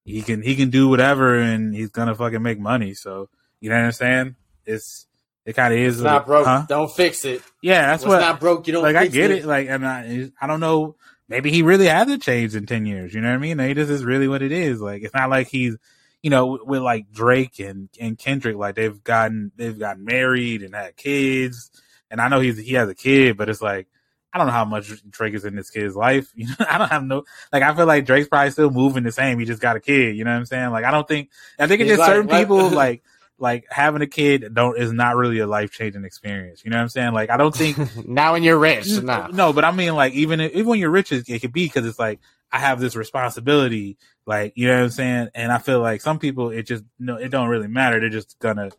[0.05, 2.93] he can he can do whatever, and he's gonna fucking make money.
[2.93, 3.29] So
[3.59, 4.35] you know what I'm saying?
[4.65, 5.07] It's
[5.45, 5.95] it kind of is.
[5.95, 6.45] it's not broke.
[6.45, 6.65] Huh?
[6.67, 7.41] Don't fix it.
[7.61, 8.21] Yeah, that's What's what.
[8.21, 9.45] not broke, you don't like I get it.
[9.45, 10.95] Like, and I I don't know.
[11.29, 13.13] Maybe he really hasn't changed in ten years.
[13.13, 13.57] You know what I mean?
[13.57, 14.81] Like, this is really what it is.
[14.81, 15.77] Like, it's not like he's.
[16.23, 20.63] You know, with, with like Drake and, and Kendrick, like they've gotten they've gotten married
[20.63, 21.69] and had kids,
[22.09, 23.87] and I know he's he has a kid, but it's like
[24.33, 26.31] I don't know how much Drake is in this kid's life.
[26.35, 27.61] You know, I don't have no like.
[27.61, 29.37] I feel like Drake's probably still moving the same.
[29.37, 30.15] He just got a kid.
[30.15, 30.71] You know what I'm saying?
[30.71, 31.29] Like, I don't think.
[31.59, 33.03] I think it's just like- certain like- people like
[33.37, 36.63] like having a kid don't is not really a life changing experience.
[36.63, 37.13] You know what I'm saying?
[37.13, 39.27] Like, I don't think now when you're rich, nah.
[39.27, 41.65] no, but I mean, like, even if, even when you're rich, it, it could be
[41.65, 42.19] because it's like
[42.53, 43.97] I have this responsibility,
[44.27, 45.29] like, you know what I'm saying?
[45.33, 47.99] And I feel like some people, it just no, it don't really matter.
[47.99, 48.69] They're just gonna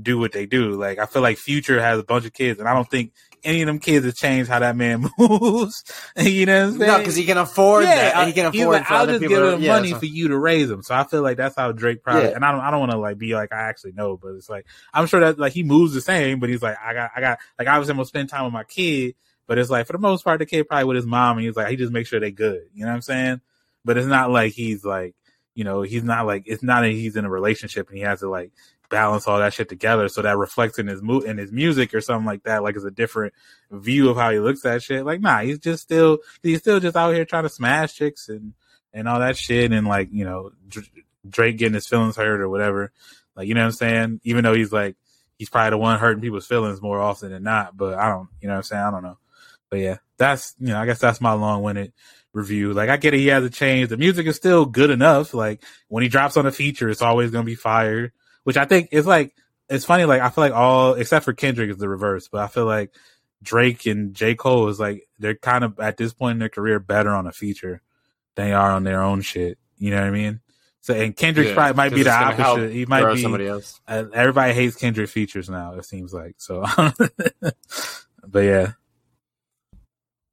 [0.00, 0.70] do what they do.
[0.72, 3.12] Like, I feel like Future has a bunch of kids, and I don't think
[3.44, 5.82] any of them kids have changed how that man moves.
[6.16, 6.90] you know what I'm saying?
[6.92, 8.14] No, because he can afford that.
[8.16, 10.28] I- He can afford like, for I'll just people give yeah, money so- for you
[10.28, 10.82] to raise them.
[10.84, 12.30] So I feel like that's how Drake probably.
[12.30, 12.36] Yeah.
[12.36, 14.48] And I don't, I don't want to like be like I actually know, but it's
[14.48, 17.20] like I'm sure that like he moves the same, but he's like I got, I
[17.20, 19.14] got like obviously I'm gonna spend time with my kid,
[19.48, 21.56] but it's like for the most part the kid probably with his mom, and he's
[21.56, 22.68] like he just makes sure they're good.
[22.74, 23.40] You know what I'm saying?
[23.84, 25.16] But it's not like he's like
[25.54, 28.20] you know he's not like it's not that he's in a relationship and he has
[28.20, 28.52] to like
[28.90, 30.08] balance all that shit together.
[30.08, 32.62] So that reflects in his mo- in his music or something like that.
[32.62, 33.32] Like it's a different
[33.70, 35.06] view of how he looks at shit.
[35.06, 38.52] Like nah he's just still he's still just out here trying to smash chicks and
[38.92, 40.90] and all that shit and like you know Dr-
[41.28, 42.92] Drake getting his feelings hurt or whatever.
[43.34, 44.20] Like you know what I'm saying?
[44.24, 44.96] Even though he's like
[45.38, 48.48] he's probably the one hurting people's feelings more often than not but I don't you
[48.48, 48.82] know what I'm saying?
[48.82, 49.18] I don't know
[49.70, 51.92] but yeah that's you know I guess that's my long-winded
[52.32, 55.64] review like I get it he hasn't changed the music is still good enough like
[55.88, 58.12] when he drops on a feature it's always gonna be fire
[58.44, 59.34] which I think is like
[59.68, 60.04] it's funny.
[60.04, 62.94] Like I feel like all except for Kendrick is the reverse, but I feel like
[63.42, 66.80] Drake and J Cole is like they're kind of at this point in their career
[66.80, 67.82] better on a feature
[68.34, 69.58] than they are on their own shit.
[69.76, 70.40] You know what I mean?
[70.80, 72.72] So and Kendrick Yeah, probably might be the it's gonna help opposite.
[72.72, 73.80] He might be somebody else.
[73.86, 75.74] uh, everybody hates Kendrick features now.
[75.74, 76.64] It seems like so.
[78.26, 78.72] but yeah,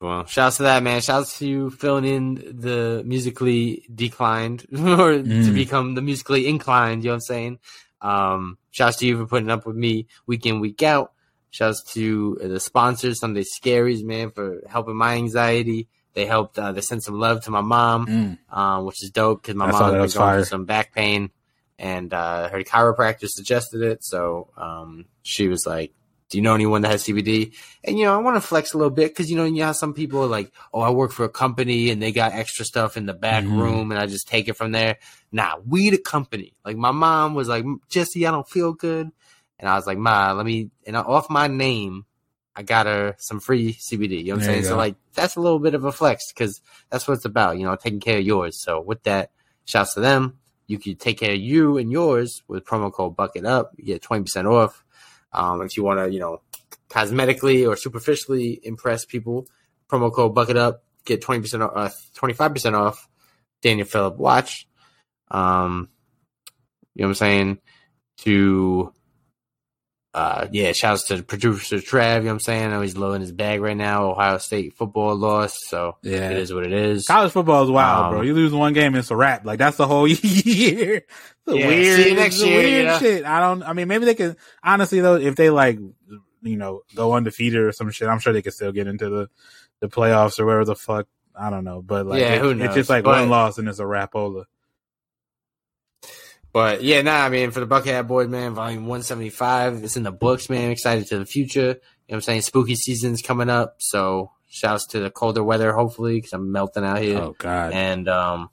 [0.01, 1.01] Well, shouts to that man.
[1.01, 5.53] Shouts to you filling in the musically declined or to Mm.
[5.53, 7.03] become the musically inclined.
[7.03, 7.59] You know what I'm saying?
[8.01, 11.13] Um, shouts to you for putting up with me week in, week out.
[11.49, 15.87] Shouts to the sponsors, Sunday Scaries, man, for helping my anxiety.
[16.13, 18.37] They helped, uh, they sent some love to my mom, Mm.
[18.55, 19.91] um, which is dope because my I mom that.
[19.93, 21.31] That was was going through some back pain
[21.79, 24.03] and, uh, her chiropractor suggested it.
[24.03, 25.93] So, um, she was like,
[26.29, 27.53] do you know anyone that has CBD?
[27.83, 29.65] And, you know, I want to flex a little bit because, you know, you know
[29.65, 32.65] how some people are like, oh, I work for a company and they got extra
[32.65, 33.57] stuff in the back Mhm.
[33.57, 34.97] room and I just take it from there.
[35.31, 36.53] Nah, we the company.
[36.65, 39.11] Like my mom was like, Jesse, I don't feel good.
[39.59, 42.05] And I was like, Ma, let me, and off my name,
[42.55, 44.19] I got her some free CBD.
[44.19, 44.63] You know what I'm saying?
[44.63, 47.65] So like, that's a little bit of a flex because that's what it's about, you
[47.65, 48.61] know, taking care of yours.
[48.61, 49.31] So with that,
[49.65, 50.39] shouts to them.
[50.67, 53.71] You can take care of you and yours with promo code Bucket Up.
[53.77, 54.83] You get 20% off.
[55.35, 56.41] Um, if you want to, you know,
[56.89, 59.47] cosmetically or superficially impress people,
[59.89, 61.89] promo code Bucket Up, get 20% off, uh,
[62.19, 63.07] 25% off.
[63.61, 64.67] Daniel Phillip watch.
[65.31, 65.89] Um,
[66.93, 67.57] you know what I'm saying?
[68.19, 68.93] To
[70.15, 72.15] uh, yeah, shouts to producer Trav.
[72.15, 72.63] You know what I'm saying?
[72.65, 74.11] I know he's low in his bag right now.
[74.11, 76.29] Ohio State football lost, so Yeah.
[76.31, 77.05] it is what it is.
[77.05, 78.21] College football is wild, Um, bro.
[78.21, 79.45] You lose one game, it's a wrap.
[79.45, 80.15] Like that's the whole year.
[81.47, 82.97] It's Yeah, weird, see next year, Weird know?
[82.99, 83.25] shit.
[83.25, 83.61] I don't.
[83.63, 84.37] I mean, maybe they could.
[84.63, 85.79] Honestly, though, if they like,
[86.41, 89.29] you know, go undefeated or some shit, I'm sure they could still get into the
[89.81, 91.07] the playoffs or wherever the fuck.
[91.37, 93.67] I don't know, but like, Yeah, it- who it's just like But- one loss and
[93.67, 94.45] it's a rapola.
[96.55, 100.11] But yeah, nah, I mean, for the Buckhead Boys, man, volume 175, it's in the
[100.13, 100.71] books, man.
[100.71, 101.59] Excited to the future.
[101.59, 101.75] You know
[102.07, 102.41] what I'm saying?
[102.43, 103.75] Spooky season's coming up.
[103.79, 107.17] So shouts to the colder weather, hopefully, because I'm melting out here.
[107.17, 108.49] Oh God, And um,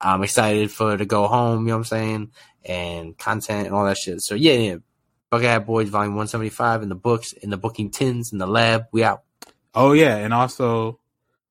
[0.00, 2.30] I'm excited for to go home, you know what I'm saying?
[2.64, 4.20] And content and all that shit.
[4.22, 4.76] So yeah, yeah.
[5.32, 8.84] Buckhead Boys, volume 175 in the books, in the booking tins, in the lab.
[8.92, 9.22] We out.
[9.74, 11.00] oh yeah, and also,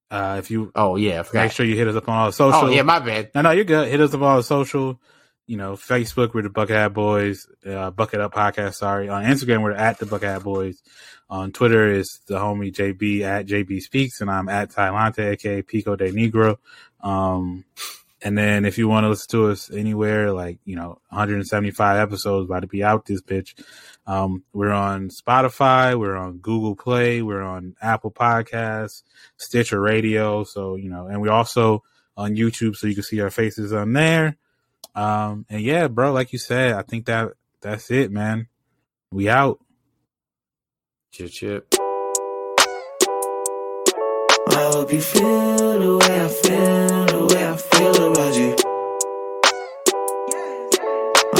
[0.09, 1.43] uh, if you Oh, yeah, I forgot.
[1.43, 2.61] make sure you hit us up on all the social.
[2.61, 3.31] oh, yeah, my bad.
[3.35, 3.89] No, no, you're good.
[3.89, 5.01] Hit us up on all the social.
[5.49, 9.09] You know, Facebook, we're the Buckhead Boys, uh, Bucket Up Podcast, sorry.
[9.09, 10.80] On Instagram, we're at the Buckhead Boys.
[11.27, 15.95] On Twitter is the homie JB at JB Speaks, and I'm at Tylante, aka Pico
[15.95, 16.57] de Negro.
[17.01, 17.65] Um,
[18.21, 22.45] and then if you want to listen to us anywhere, like, you know, 175 episodes
[22.45, 23.55] about to be out this bitch.
[24.05, 29.01] Um, we're on Spotify, we're on Google Play, we're on Apple Podcasts,
[29.38, 30.43] Stitcher Radio.
[30.43, 31.81] So, you know, and we also
[32.15, 34.38] on YouTube so you can see our faces on there.
[34.99, 37.31] Um, and yeah, bro, like you said, I think that
[37.61, 38.49] that's it, man.
[39.11, 39.59] We out.
[41.13, 41.73] Chip, chip.
[44.49, 48.55] I hope you feel the way I feel, the way I feel about you.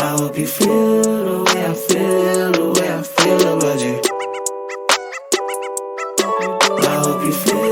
[0.02, 4.02] I hope you feel the way I feel, the way I feel about you.
[6.88, 7.69] I hope you feel